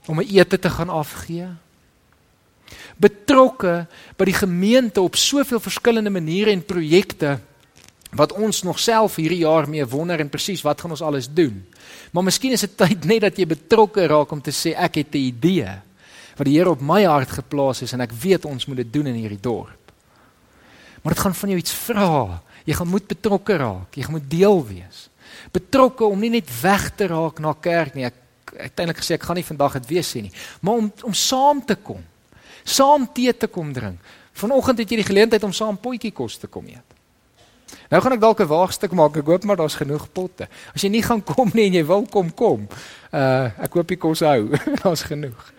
om 0.07 0.19
'n 0.19 0.27
ete 0.27 0.59
te 0.59 0.69
gaan 0.69 0.89
afgee. 0.89 1.47
Betrokke 2.97 3.87
by 4.17 4.25
die 4.25 4.33
gemeente 4.33 5.01
op 5.01 5.15
soveel 5.15 5.59
verskillende 5.59 6.09
maniere 6.09 6.51
en 6.51 6.65
projekte 6.65 7.39
wat 8.11 8.31
ons 8.31 8.63
nog 8.63 8.79
self 8.79 9.15
hierdie 9.15 9.43
jaar 9.47 9.69
mee 9.69 9.85
wonder 9.85 10.19
en 10.19 10.29
presies 10.29 10.61
wat 10.61 10.81
gaan 10.81 10.91
ons 10.91 11.01
alles 11.01 11.29
doen. 11.31 11.65
Maar 12.11 12.23
miskien 12.23 12.51
is 12.51 12.61
dit 12.61 12.77
tyd 12.83 13.05
net 13.05 13.21
dat 13.21 13.37
jy 13.37 13.45
betrokke 13.45 14.07
raak 14.07 14.31
om 14.31 14.41
te 14.41 14.51
sê 14.51 14.75
ek 14.75 14.95
het 14.95 15.15
'n 15.15 15.17
idee 15.17 15.81
wat 16.41 16.49
die 16.49 16.57
Here 16.57 16.73
op 16.73 16.81
my 16.81 17.03
hart 17.05 17.37
geplaas 17.37 17.83
het 17.85 17.93
en 17.93 18.01
ek 18.01 18.17
weet 18.17 18.49
ons 18.49 18.65
moet 18.65 18.81
dit 18.81 18.93
doen 18.93 19.11
in 19.13 19.21
hierdie 19.21 19.41
dorp. 19.41 19.93
Maar 21.01 21.13
dit 21.13 21.21
gaan 21.21 21.37
van 21.37 21.53
jou 21.53 21.59
iets 21.61 21.75
vra. 21.85 22.41
Jy 22.65 22.73
gaan 22.77 22.89
moet 22.89 23.07
betrokke 23.07 23.57
raak. 23.61 23.93
Jy 23.93 24.05
gaan 24.05 24.17
moet 24.17 24.29
deel 24.29 24.59
wees 24.65 25.07
betrokke 25.51 26.05
om 26.05 26.19
nie 26.19 26.31
net 26.37 26.49
weg 26.61 26.89
te 26.95 27.07
raak 27.11 27.41
na 27.43 27.53
kerk 27.53 27.95
nie. 27.97 28.07
Ek 28.07 28.17
uiteindelik 28.51 29.01
gesê 29.01 29.15
ek 29.15 29.27
gaan 29.27 29.39
nie 29.39 29.47
vandag 29.47 29.77
dit 29.79 29.91
weer 29.95 30.05
sê 30.05 30.23
nie, 30.25 30.33
maar 30.59 30.81
om 30.81 30.89
om 31.07 31.15
saam 31.15 31.61
te 31.65 31.77
kom. 31.79 32.01
Saam 32.67 33.07
tee 33.13 33.33
te 33.33 33.47
kom 33.47 33.71
drink. 33.73 33.99
Vanoggend 34.37 34.81
het 34.83 34.91
jy 34.91 35.01
die 35.01 35.07
geleentheid 35.07 35.43
om 35.47 35.53
saam 35.55 35.79
potjie 35.81 36.11
kos 36.15 36.37
te 36.39 36.49
kom 36.51 36.67
eet. 36.69 36.97
Nou 37.91 38.01
gaan 38.03 38.15
ek 38.15 38.21
dalk 38.21 38.41
'n 38.41 38.47
waagstuk 38.47 38.91
maak. 38.91 39.17
Ek 39.17 39.25
hoop 39.25 39.43
maar 39.43 39.57
daar's 39.57 39.75
genoeg 39.75 40.11
potte. 40.11 40.47
As 40.75 40.81
jy 40.81 40.89
nie 40.89 41.03
gaan 41.03 41.23
kom 41.23 41.51
nie 41.53 41.67
en 41.67 41.73
jy 41.73 41.85
wil 41.85 42.05
kom 42.05 42.33
kom. 42.33 42.67
Uh 43.11 43.51
ek 43.59 43.73
hoop 43.73 43.87
die 43.87 43.97
kos 43.97 44.19
hou. 44.19 44.51
daar's 44.83 45.03
genoeg. 45.03 45.53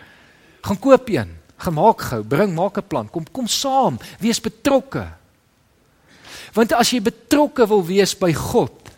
Gaan 0.63 0.79
koop 0.79 1.09
een. 1.09 1.39
Gemaak 1.63 2.01
gou. 2.11 2.23
Bring 2.23 2.55
maak 2.55 2.79
'n 2.79 2.87
plan. 2.87 3.11
Kom 3.11 3.25
kom 3.31 3.47
saam. 3.47 3.99
Wees 4.19 4.41
betrokke. 4.41 5.13
Want 6.53 6.73
as 6.73 6.91
jy 6.91 7.01
betrokke 7.01 7.67
wil 7.67 7.85
wees 7.85 8.13
by 8.19 8.33
God, 8.33 8.91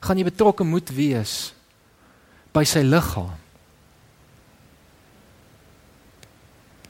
gaan 0.00 0.18
jy 0.18 0.24
betrokke 0.24 0.64
moet 0.64 0.88
wees 0.88 1.52
by 2.52 2.64
sy 2.64 2.80
liggaam. 2.80 3.36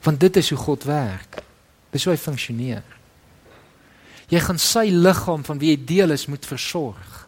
Want 0.03 0.21
dit 0.21 0.37
is 0.37 0.51
hoe 0.51 0.59
God 0.59 0.85
werk. 0.85 1.43
Dis 1.91 2.05
hoe 2.05 2.15
hy 2.15 2.19
funksioneer. 2.19 2.85
Jy 4.33 4.41
gaan 4.41 4.59
sy 4.59 4.87
liggaam 4.91 5.45
van 5.45 5.61
wie 5.61 5.75
jy 5.75 5.85
deel 5.85 6.15
is 6.15 6.27
moet 6.27 6.47
versorg. 6.49 7.27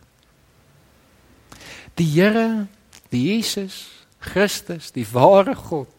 Die 1.99 2.07
Here, 2.17 2.67
die 3.13 3.23
Jesus 3.29 3.91
Christus, 4.25 4.91
die 4.95 5.07
ware 5.13 5.55
God. 5.55 5.91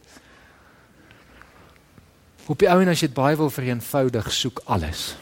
Op 2.48 2.60
die 2.62 2.70
ouene 2.70 2.94
as 2.94 3.02
jy 3.02 3.10
dit 3.10 3.18
baie 3.18 3.38
wil 3.40 3.50
vereenvoudig, 3.50 4.30
soek 4.34 4.62
alles. 4.66 5.16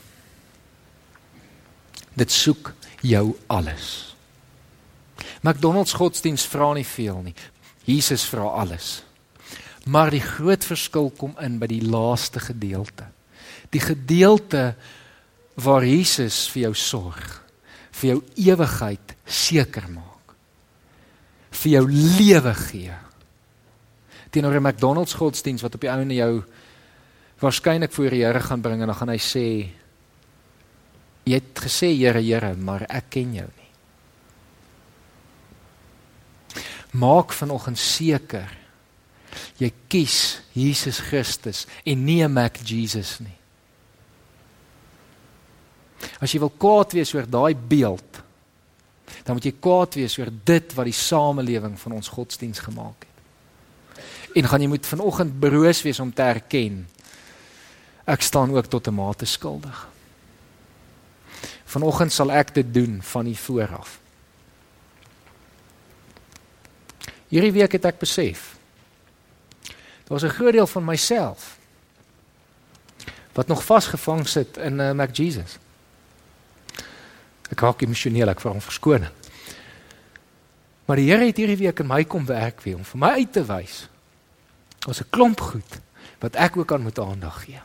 Dit 2.19 2.31
soek 2.31 2.73
jou 3.01 3.33
alles. 3.47 4.15
McDonald's 5.41 5.95
godsdiens 5.95 6.45
vra 6.47 6.73
nie 6.73 6.88
veel 6.88 7.21
nie. 7.29 7.36
Jesus 7.88 8.25
vra 8.27 8.47
alles. 8.63 9.03
Maar 9.86 10.12
die 10.12 10.23
groot 10.23 10.63
verskil 10.63 11.09
kom 11.19 11.36
in 11.43 11.59
by 11.59 11.67
die 11.67 11.83
laaste 11.83 12.39
gedeelte. 12.39 13.09
Die 13.71 13.81
gedeelte 13.83 14.75
waar 15.59 15.86
Jesus 15.86 16.45
vir 16.51 16.69
jou 16.69 16.73
sorg, 16.75 17.41
vir 17.91 18.13
jou 18.13 18.19
ewigheid 18.51 19.15
seker 19.25 19.88
maak. 19.91 20.13
vir 21.63 21.77
jou 21.77 21.86
lewe 21.89 22.53
gee. 22.67 22.93
Teenoor 24.31 24.55
'n 24.55 24.62
McDonald's 24.62 25.13
godsdiens 25.13 25.62
wat 25.62 25.75
op 25.75 25.81
die 25.81 25.89
ouene 25.89 26.13
jou 26.13 26.43
waarskynlik 27.39 27.91
voor 27.91 28.09
die 28.09 28.23
Here 28.25 28.39
gaan 28.39 28.61
bring 28.61 28.81
en 28.81 28.87
dan 28.87 28.95
gaan 28.95 29.09
hy 29.09 29.19
sê 29.19 29.47
jy 31.23 31.35
het 31.39 31.59
gesê 31.59 31.93
Here 31.97 32.21
Here, 32.21 32.55
maar 32.55 32.85
ek 32.89 33.09
ken 33.09 33.33
jou 33.33 33.47
nie. 33.47 33.63
maak 36.93 37.33
vanoggend 37.33 37.79
seker 37.79 38.49
jy 39.57 39.69
kies 39.89 40.17
Jesus 40.53 40.99
Christus 41.01 41.65
en 41.85 42.05
nie 42.05 42.21
'n 42.23 42.31
Mac 42.31 42.57
Jesus 42.61 43.19
nie. 43.19 43.37
As 46.21 46.31
jy 46.31 46.39
wil 46.39 46.53
kwaad 46.53 46.93
wees 46.93 47.13
oor 47.13 47.25
daai 47.25 47.55
beeld, 47.55 48.21
dan 49.23 49.35
moet 49.35 49.45
jy 49.45 49.55
kwaad 49.59 49.95
wees 49.95 50.17
oor 50.19 50.29
dit 50.45 50.73
wat 50.73 50.85
die 50.85 50.93
samelewing 50.93 51.79
van 51.79 51.91
ons 51.91 52.07
godsdiens 52.07 52.59
gemaak 52.59 52.99
het. 52.99 53.97
En 54.35 54.47
gaan 54.47 54.61
jy 54.61 54.67
moet 54.67 54.85
vanoggend 54.85 55.39
broos 55.39 55.81
wees 55.81 55.99
om 55.99 56.13
te 56.13 56.21
erken 56.21 56.87
ek 58.03 58.21
staan 58.21 58.55
ook 58.55 58.65
tot 58.65 58.87
'n 58.87 58.93
mate 58.93 59.25
skuldig. 59.25 59.87
Vanoggend 61.65 62.11
sal 62.11 62.31
ek 62.31 62.53
dit 62.53 62.73
doen 62.73 63.01
van 63.01 63.25
die 63.25 63.37
vooraf. 63.37 63.99
Hierdie 67.27 67.51
week 67.51 67.71
het 67.71 67.85
ek 67.85 67.99
besef 67.99 68.55
daar 70.03 70.19
was 70.19 70.23
'n 70.23 70.35
groot 70.35 70.51
deel 70.51 70.67
van 70.67 70.85
myself 70.85 71.57
wat 73.33 73.47
nog 73.47 73.65
vasgevang 73.65 74.27
sit 74.27 74.57
in 74.57 74.79
uh, 74.79 74.91
Mac 74.91 75.15
Jesus. 75.15 75.57
Ek 77.49 77.59
raak 77.59 77.81
emosioneel, 77.81 78.29
ek 78.29 78.39
vra 78.39 78.51
om 78.51 78.61
verskoning. 78.61 79.11
Maar 80.85 80.95
die 80.95 81.09
Here 81.09 81.25
het 81.25 81.37
hierdie 81.37 81.57
week 81.57 81.79
in 81.79 81.87
my 81.87 82.03
kom 82.03 82.25
werk 82.25 82.61
weer 82.61 82.75
om 82.75 82.85
vir 82.85 82.99
my 82.99 83.09
uit 83.09 83.33
te 83.33 83.45
wys. 83.45 83.87
Ons 84.87 85.01
'n 85.01 85.09
klomp 85.09 85.39
goed 85.41 85.79
wat 86.19 86.35
ek 86.35 86.57
ook 86.57 86.71
aan 86.71 86.81
moet 86.81 86.99
aandag 86.99 87.43
gee. 87.43 87.61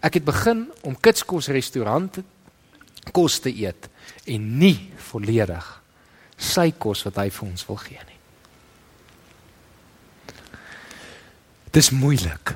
Ek 0.00 0.16
het 0.16 0.24
begin 0.24 0.64
om 0.88 0.96
kitskos 0.96 1.50
restaurante 1.52 2.24
kos 3.12 3.40
te 3.44 3.52
eet 3.52 3.88
en 4.28 4.46
nie 4.60 4.90
volledig 5.10 5.66
sy 6.40 6.70
kos 6.80 7.04
wat 7.04 7.20
hy 7.20 7.28
vir 7.34 7.48
ons 7.50 7.66
wil 7.68 7.78
gee 7.82 8.00
nie. 8.08 8.16
Dis 11.70 11.92
moeilik. 11.94 12.54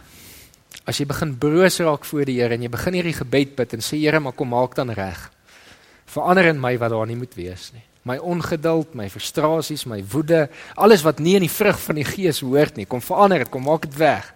As 0.89 0.99
jy 0.99 1.07
begin 1.09 1.37
broos 1.41 1.79
raak 1.85 2.05
voor 2.09 2.27
die 2.29 2.41
Here 2.41 2.57
en 2.57 2.65
jy 2.65 2.71
begin 2.73 2.97
hierdie 2.99 3.17
gebed 3.17 3.53
bid 3.57 3.77
en 3.77 3.85
sê 3.85 4.01
Here, 4.01 4.21
maar 4.21 4.35
kom 4.37 4.51
maak 4.53 4.75
dan 4.77 4.91
reg. 4.93 5.21
Verander 6.11 6.51
in 6.51 6.61
my 6.61 6.75
wat 6.81 6.93
daar 6.93 7.07
nie 7.09 7.19
moet 7.21 7.37
wees 7.37 7.71
nie. 7.77 7.85
My 8.05 8.19
ongeduld, 8.21 8.93
my 8.97 9.07
frustrasies, 9.09 9.87
my 9.89 10.03
woede, 10.13 10.49
alles 10.77 11.05
wat 11.07 11.23
nie 11.25 11.39
in 11.39 11.47
die 11.47 11.53
vrug 11.53 11.79
van 11.81 12.01
die 12.01 12.05
Gees 12.05 12.43
hoort 12.45 12.77
nie, 12.77 12.85
kom 12.85 13.01
verander 13.01 13.45
dit, 13.45 13.53
kom 13.53 13.65
maak 13.65 13.87
dit 13.87 13.97
weg. 13.97 14.29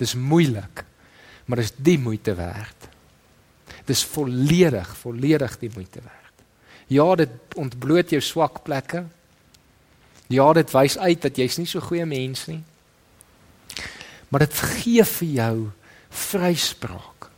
Dis 0.00 0.16
moeilik, 0.18 0.82
maar 1.46 1.62
dis 1.62 1.72
die 1.76 1.98
moeite 1.98 2.34
werd. 2.34 2.88
Dis 3.86 4.04
volledig, 4.04 4.88
volledig 4.98 5.58
die 5.58 5.70
moeite 5.74 6.00
werd. 6.02 6.46
Ja, 6.90 7.06
dit 7.14 7.54
ontbloot 7.58 8.10
jou 8.10 8.22
swak 8.22 8.62
plekke. 8.66 9.04
Ja, 10.30 10.46
dit 10.52 10.70
wys 10.74 10.98
uit 10.98 11.22
dat 11.22 11.38
jy's 11.38 11.58
nie 11.58 11.68
so 11.70 11.82
goeie 11.82 12.06
mens 12.06 12.46
nie. 12.50 12.62
Maar 14.28 14.46
dit 14.46 14.58
gee 14.82 15.04
vir 15.06 15.28
jou 15.36 15.56
vryspraak. 16.10 17.28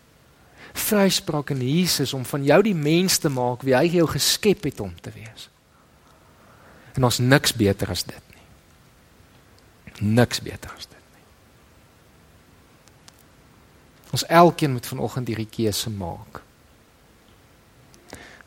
Vryspraak 0.78 1.52
in 1.52 1.62
Jesus 1.64 2.14
om 2.16 2.24
van 2.24 2.44
jou 2.44 2.62
die 2.64 2.76
mens 2.76 3.18
te 3.20 3.28
maak 3.32 3.64
wie 3.66 3.76
hy 3.76 3.88
jou 3.98 4.06
geskep 4.08 4.64
het 4.70 4.80
om 4.80 4.94
te 5.00 5.12
wees. 5.12 5.48
En 6.96 7.04
ons 7.04 7.20
niks 7.20 7.52
beter 7.56 7.90
as 7.92 8.04
dit 8.08 8.24
nie. 8.34 8.46
Niks 10.16 10.40
beter 10.42 10.72
as 10.76 10.86
dit 10.86 10.96
nie. 10.96 11.26
Ons 14.10 14.26
elkeen 14.26 14.72
moet 14.72 14.86
vanoggend 14.86 15.28
hierdie 15.28 15.48
keuse 15.50 15.90
maak. 15.90 16.40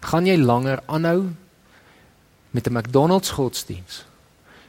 Gaan 0.01 0.25
jy 0.25 0.37
langer 0.37 0.81
aanhou 0.85 1.29
met 2.51 2.67
'n 2.67 2.73
McDonald's 2.73 3.29
godsdiens 3.29 4.05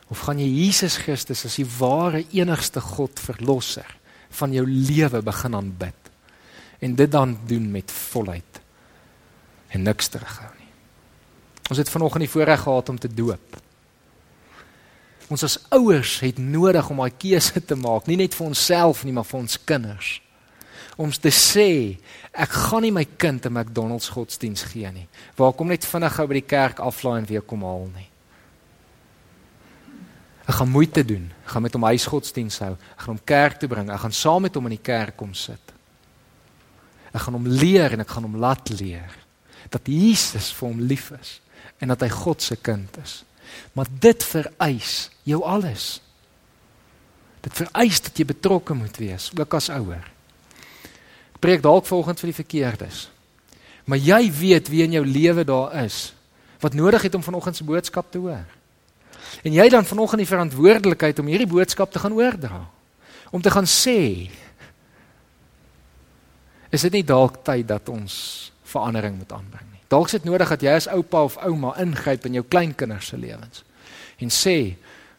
of 0.09 0.19
gaan 0.19 0.39
jy 0.39 0.49
Jesus 0.67 0.97
Christus 0.97 1.45
as 1.45 1.57
die 1.57 1.67
ware 1.79 2.25
enigste 2.31 2.81
God 2.81 3.21
verlosser 3.21 3.97
van 4.31 4.53
jou 4.53 4.67
lewe 4.67 5.23
begin 5.23 5.55
aanbid 5.55 5.95
en 6.79 6.95
dit 6.95 7.11
dan 7.11 7.39
doen 7.47 7.71
met 7.71 7.91
volheid 7.91 8.61
en 9.69 9.83
niks 9.83 10.09
terughou 10.09 10.51
nie. 10.59 10.69
Ons 11.69 11.79
het 11.79 11.91
vanoggend 11.91 12.21
die 12.21 12.31
voorreg 12.31 12.61
gehad 12.61 12.89
om 12.89 12.99
te 12.99 13.15
doop. 13.15 13.57
Ons 15.29 15.43
as 15.43 15.59
ouers 15.69 16.21
het 16.21 16.39
nodig 16.39 16.91
om 16.91 16.97
daai 16.97 17.15
keuse 17.19 17.65
te 17.65 17.75
maak, 17.75 18.07
nie 18.07 18.17
net 18.17 18.35
vir 18.35 18.47
onsself 18.47 19.05
nie, 19.05 19.13
maar 19.13 19.25
vir 19.25 19.41
ons 19.41 19.65
kinders. 19.65 20.22
Om 21.03 21.11
te 21.11 21.33
sê, 21.35 21.99
ek 22.31 22.55
gaan 22.69 22.85
nie 22.87 22.95
my 22.95 23.05
kind 23.19 23.47
'n 23.47 23.53
McDonald's 23.53 24.09
godsdiens 24.09 24.63
gee 24.63 24.91
nie. 24.93 25.09
Waar 25.37 25.53
kom 25.53 25.69
net 25.69 25.85
vinnig 25.85 26.15
gou 26.15 26.27
by 26.27 26.35
die 26.35 26.49
kerk 26.55 26.79
aflaai 26.79 27.19
en 27.19 27.27
weer 27.27 27.43
kom 27.43 27.63
haal 27.63 27.91
nie. 27.95 28.09
Ek 30.47 30.59
gaan 30.59 30.69
moeite 30.69 31.05
doen. 31.05 31.31
Ek 31.45 31.55
gaan 31.55 31.63
met 31.63 31.73
hom 31.73 31.87
huisgodsdiens 31.87 32.59
hou. 32.59 32.73
Ek 32.73 33.05
gaan 33.05 33.15
hom 33.15 33.25
kerk 33.25 33.59
toe 33.61 33.69
bring. 33.69 33.91
Ek 33.91 34.01
gaan 34.01 34.13
saam 34.13 34.43
met 34.43 34.55
hom 34.55 34.67
in 34.67 34.77
die 34.77 34.83
kerk 34.83 35.17
kom 35.17 35.35
sit. 35.35 35.73
Ek 37.13 37.21
gaan 37.21 37.35
hom 37.35 37.47
leer 37.47 37.93
en 37.93 38.01
ek 38.01 38.09
gaan 38.09 38.27
hom 38.29 38.37
laat 38.37 38.69
leer 38.81 39.19
dat 39.71 39.87
Jesus 39.87 40.51
vir 40.53 40.69
hom 40.69 40.81
lief 40.81 41.13
is 41.21 41.41
en 41.81 41.93
dat 41.93 42.03
hy 42.05 42.09
God 42.13 42.43
se 42.43 42.57
kind 42.57 42.97
is. 43.03 43.23
Maar 43.73 43.87
dit 44.01 44.25
vereis 44.25 45.11
jou 45.29 45.43
alles. 45.45 46.01
Dit 47.43 47.55
vereis 47.59 48.01
dat 48.01 48.19
jy 48.19 48.27
betrokke 48.27 48.75
moet 48.75 48.97
wees, 49.03 49.31
ook 49.39 49.55
as 49.59 49.71
ouer. 49.73 50.12
Preek 51.43 51.63
dalk 51.63 51.87
volgens 51.89 52.23
vir 52.23 52.31
die 52.31 52.39
verkeerdes. 52.39 53.07
Maar 53.91 53.99
jy 53.99 54.23
weet 54.31 54.69
wie 54.71 54.85
in 54.85 54.95
jou 55.01 55.05
lewe 55.07 55.45
daar 55.45 55.75
is 55.83 56.13
wat 56.63 56.77
nodig 56.79 57.03
het 57.03 57.15
om 57.19 57.23
vanoggend 57.27 57.57
se 57.59 57.65
boodskap 57.67 58.13
te 58.15 58.21
hoor. 58.23 58.47
En 59.43 59.53
jy 59.53 59.65
dan 59.69 59.85
vanoggend 59.85 60.23
die 60.23 60.31
verantwoordelikheid 60.31 61.19
om 61.19 61.27
hierdie 61.27 61.51
boodskap 61.51 61.91
te 61.91 61.99
gaan 61.99 62.15
oordra. 62.15 62.61
Om 63.35 63.43
te 63.43 63.51
gaan 63.51 63.67
sê 63.67 64.31
Is 66.73 66.87
dit 66.87 66.93
nie 66.93 67.05
dalk 67.05 67.43
tyd 67.45 67.67
dat 67.69 67.89
ons 67.93 68.15
verandering 68.71 69.19
moet 69.19 69.33
aanbring 69.35 69.67
nie? 69.75 69.83
Dalk 69.93 70.07
is 70.09 70.17
dit 70.17 70.25
nodig 70.25 70.49
dat 70.55 70.63
jy 70.63 70.73
as 70.79 70.89
oupa 70.89 71.27
of 71.27 71.37
ouma 71.45 71.75
ingryp 71.83 72.25
in 72.31 72.39
jou 72.39 72.45
kleinkinders 72.49 73.11
se 73.13 73.19
lewens 73.19 73.67
en 74.23 74.31
sê 74.31 74.57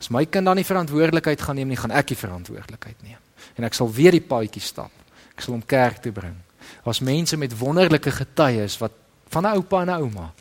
As 0.04 0.10
my 0.12 0.26
kind 0.28 0.44
dan 0.44 0.58
nie 0.60 0.68
verantwoordelikheid 0.68 1.40
gaan 1.40 1.56
neem 1.56 1.70
nie, 1.72 1.78
gaan 1.80 1.94
ek 1.96 2.10
die 2.12 2.18
verantwoordelikheid 2.20 3.06
neem. 3.08 3.20
En 3.56 3.64
ek 3.64 3.78
sal 3.78 3.88
weer 3.88 4.12
die 4.12 4.20
paadjie 4.20 4.60
stap. 4.60 4.92
Ek 5.36 5.42
sal 5.42 5.56
hom 5.58 5.66
kerk 5.66 6.02
toe 6.04 6.12
bring. 6.12 6.36
Daar's 6.84 7.02
mense 7.04 7.38
met 7.38 7.58
wonderlike 7.58 8.12
getuies 8.12 8.78
wat 8.82 8.92
van 9.34 9.46
'n 9.46 9.56
oupa 9.56 9.82
en 9.82 9.90
'n 9.90 10.02
ouma 10.02 10.34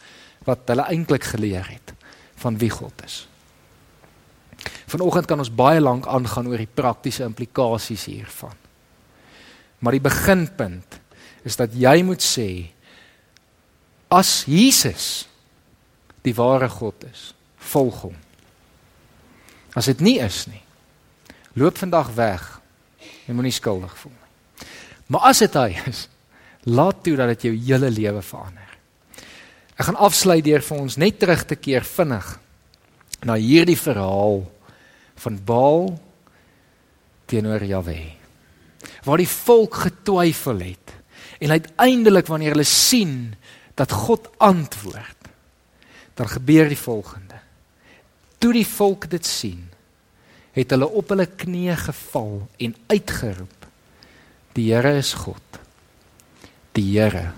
wat 0.44 0.66
hulle 0.66 0.82
eintlik 0.82 1.24
geleer 1.24 1.68
het 1.68 1.94
van 2.36 2.58
wie 2.58 2.70
God 2.70 3.04
is. 3.04 3.28
Vanoggend 4.86 5.26
kan 5.26 5.38
ons 5.38 5.54
baie 5.54 5.80
lank 5.80 6.06
aangaan 6.06 6.46
oor 6.46 6.60
die 6.60 6.74
praktiese 6.74 7.24
implikasies 7.24 8.04
hiervan. 8.04 8.54
Maar 9.78 9.92
die 9.92 10.04
beginpunt 10.04 11.00
is 11.42 11.56
dat 11.56 11.74
jy 11.74 12.02
moet 12.02 12.22
sê 12.22 12.70
as 14.12 14.44
Jesus 14.46 15.26
die 16.22 16.34
ware 16.34 16.68
God 16.68 17.04
is, 17.10 17.32
volg 17.56 18.02
hom. 18.06 18.16
As 19.74 19.88
dit 19.88 20.00
nie 20.04 20.18
is 20.22 20.46
nie, 20.46 20.62
loop 21.58 21.78
vandag 21.80 22.12
weg 22.14 22.60
en 23.26 23.34
moenie 23.34 23.54
skuldig 23.54 23.94
voel. 23.98 24.21
Maar 25.12 25.28
as 25.32 25.42
dit 25.44 25.58
hy 25.58 25.74
is, 25.90 26.06
laat 26.72 27.02
toe 27.04 27.16
dat 27.18 27.34
dit 27.34 27.48
jou 27.48 27.52
hele 27.56 27.90
lewe 27.92 28.22
verander. 28.24 28.70
Ek 29.76 29.88
gaan 29.88 30.00
afsluit 30.04 30.44
deur 30.46 30.64
vir 30.64 30.80
ons 30.84 30.96
net 31.00 31.18
terug 31.20 31.44
te 31.48 31.58
keer 31.58 31.84
vinnig 31.84 32.28
na 33.26 33.36
hierdie 33.38 33.78
verhaal 33.78 34.42
van 35.24 35.38
Baal 35.46 35.86
teenoor 37.30 37.64
Jahwe. 37.66 37.98
Waar 39.06 39.20
die 39.20 39.30
volk 39.30 39.82
getwyfel 39.84 40.64
het 40.64 40.96
en 41.42 41.54
uiteindelik 41.54 42.28
wanneer 42.30 42.56
hulle 42.56 42.68
sien 42.68 43.34
dat 43.78 43.94
God 43.94 44.28
antwoord, 44.42 45.30
dan 46.14 46.28
gebeur 46.28 46.68
die 46.70 46.78
volgende 46.78 47.42
toe 48.42 48.50
die 48.56 48.66
volk 48.66 49.06
dit 49.12 49.26
sien, 49.26 49.60
het 50.56 50.72
hulle 50.74 50.88
op 50.90 51.12
hulle 51.14 51.28
knieë 51.30 51.76
geval 51.84 52.32
en 52.66 52.74
uitgeroep: 52.90 53.61
Die 54.52 54.68
Here 54.72 54.96
is 54.98 55.14
God. 55.14 55.60
Die 56.72 56.98
Here 56.98 57.32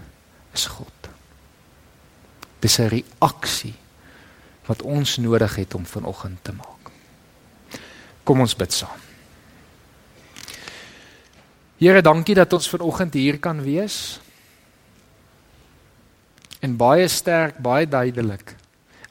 is 0.54 0.66
God. 0.66 1.08
Dis 2.60 2.78
'n 2.78 2.88
reaksie 2.88 3.74
wat 4.66 4.82
ons 4.82 5.16
nodig 5.16 5.56
het 5.56 5.74
om 5.74 5.86
vanoggend 5.86 6.44
te 6.44 6.52
maak. 6.52 6.90
Kom 8.24 8.40
ons 8.40 8.56
bid 8.56 8.72
saam. 8.72 9.00
Here, 11.76 12.00
dankie 12.00 12.34
dat 12.34 12.52
ons 12.52 12.68
vanoggend 12.68 13.14
hier 13.14 13.38
kan 13.38 13.60
wees. 13.62 14.20
En 16.64 16.76
baie 16.80 17.08
sterk, 17.08 17.58
baie 17.58 17.86
duidelik 17.86 18.56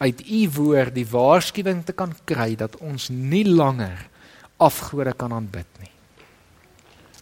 uit 0.04 0.24
u 0.28 0.42
woord 0.58 0.96
die 0.96 1.06
waarskuwing 1.08 1.84
te 1.86 1.94
kan 1.96 2.12
kry 2.28 2.56
dat 2.60 2.76
ons 2.84 3.08
nie 3.14 3.46
langer 3.48 4.10
afgode 4.58 5.14
kan 5.16 5.32
aanbid 5.32 5.70
nie. 5.80 5.93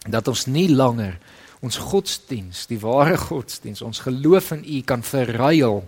Dat 0.06 0.28
ons 0.28 0.46
nie 0.46 0.68
langer 0.70 1.18
ons 1.62 1.76
godsdiens, 1.78 2.66
die 2.66 2.80
ware 2.82 3.16
godsdiens, 3.16 3.84
ons 3.86 4.02
geloof 4.02 4.50
in 4.56 4.64
u 4.66 4.80
kan 4.82 5.02
verruil 5.02 5.84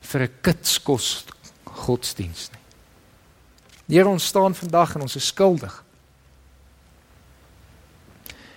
vir 0.00 0.22
'n 0.22 0.34
kitskos 0.42 1.24
godsdiens 1.64 2.50
nie. 2.50 3.96
Here 3.96 4.08
ons 4.08 4.26
staan 4.26 4.54
vandag 4.54 4.94
en 4.94 5.02
ons 5.02 5.16
is 5.16 5.26
skuldig. 5.26 5.84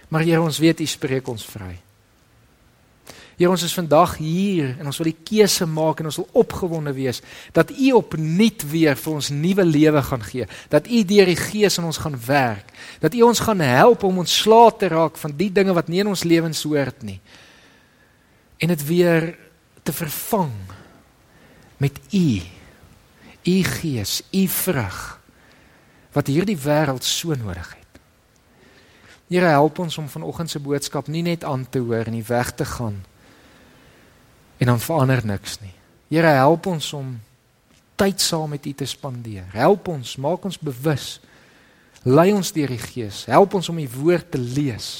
Maar 0.09 0.21
Here 0.21 0.41
ons 0.41 0.59
weet 0.59 0.79
u 0.79 0.85
spreek 0.85 1.27
ons 1.27 1.45
vry. 1.45 1.79
Here 3.41 3.49
ons 3.49 3.63
is 3.65 3.73
vandag 3.73 4.19
hier 4.21 4.75
en 4.77 4.85
ons 4.85 4.99
wil 5.01 5.07
die 5.09 5.23
keuse 5.25 5.65
maak 5.65 5.97
en 5.97 6.11
ons 6.11 6.19
wil 6.19 6.43
opgewonde 6.43 6.91
wees 6.93 7.23
dat 7.55 7.71
U 7.73 7.87
opnuut 7.97 8.61
weer 8.69 8.99
vir 9.01 9.15
ons 9.17 9.29
nuwe 9.33 9.65
lewe 9.65 10.03
gaan 10.05 10.21
gee. 10.27 10.45
Dat 10.69 10.85
U 10.85 11.01
deur 11.09 11.31
die 11.31 11.39
Gees 11.39 11.79
in 11.81 11.87
ons 11.89 11.97
gaan 12.03 12.19
werk. 12.27 12.69
Dat 13.01 13.17
U 13.17 13.23
ons 13.25 13.41
gaan 13.41 13.65
help 13.65 14.05
om 14.05 14.21
ontslae 14.21 14.77
te 14.77 14.91
raak 14.93 15.17
van 15.17 15.33
die 15.41 15.49
dinge 15.49 15.73
wat 15.73 15.89
nie 15.89 16.03
in 16.05 16.13
ons 16.13 16.21
lewens 16.21 16.61
hoort 16.69 17.01
nie. 17.01 17.17
En 18.61 18.69
dit 18.75 18.85
weer 18.85 19.31
te 19.81 19.97
vervang 20.03 20.53
met 21.81 21.97
U. 22.13 22.41
U 23.41 23.59
Gees, 23.73 24.21
U 24.29 24.47
vrug 24.61 25.03
wat 26.13 26.29
hierdie 26.29 26.59
wêreld 26.61 27.07
so 27.07 27.33
nodig 27.33 27.73
het. 27.73 28.01
Here 29.33 29.55
help 29.57 29.79
ons 29.81 29.97
om 29.97 30.11
vanoggend 30.11 30.53
se 30.53 30.61
boodskap 30.61 31.09
nie 31.09 31.25
net 31.25 31.41
aan 31.41 31.65
te 31.65 31.81
hoor 31.81 32.05
en 32.05 32.21
nie 32.21 32.27
weg 32.27 32.53
te 32.53 32.69
gaan 32.77 33.07
en 34.61 34.69
dan 34.69 34.79
verander 34.79 35.25
niks 35.25 35.57
nie. 35.63 35.73
Here 36.11 36.35
help 36.37 36.67
ons 36.69 36.91
om 36.93 37.15
tyd 37.97 38.21
saam 38.21 38.51
met 38.53 38.65
U 38.65 38.73
te 38.77 38.85
spandeer. 38.85 39.47
Help 39.55 39.89
ons, 39.89 40.15
maak 40.21 40.45
ons 40.45 40.59
bewus. 40.59 41.15
Lei 42.05 42.29
ons 42.33 42.53
deur 42.53 42.69
die 42.69 42.81
Gees. 42.81 43.25
Help 43.29 43.57
ons 43.57 43.69
om 43.73 43.79
U 43.81 43.87
woord 43.97 44.31
te 44.33 44.41
lees 44.41 44.91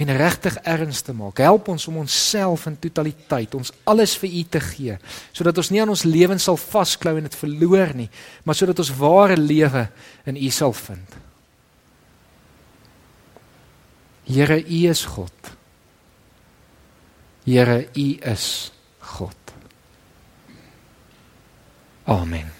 en 0.00 0.08
regtig 0.16 0.56
erns 0.64 1.02
te 1.04 1.12
maak. 1.12 1.42
Help 1.44 1.68
ons 1.68 1.84
om 1.90 1.98
onsself 2.00 2.64
in 2.70 2.78
totaliteit, 2.80 3.52
ons 3.58 3.72
alles 3.84 4.14
vir 4.16 4.32
U 4.32 4.42
te 4.56 4.62
gee, 4.64 4.96
sodat 5.36 5.60
ons 5.60 5.68
nie 5.68 5.82
aan 5.82 5.92
ons 5.92 6.06
lewens 6.08 6.46
sal 6.48 6.56
vasklou 6.56 7.18
en 7.20 7.28
dit 7.28 7.36
verloor 7.36 7.92
nie, 7.98 8.08
maar 8.48 8.56
sodat 8.56 8.80
ons 8.80 8.94
ware 8.96 9.36
lewe 9.36 9.84
in 10.24 10.40
U 10.40 10.48
sal 10.56 10.72
vind. 10.72 11.18
Here, 14.30 14.56
U 14.56 14.80
is 14.88 15.04
God. 15.04 15.52
Here, 17.44 17.88
U 17.94 18.18
is 18.22 18.70
God. 19.00 19.34
Amen. 22.08 22.59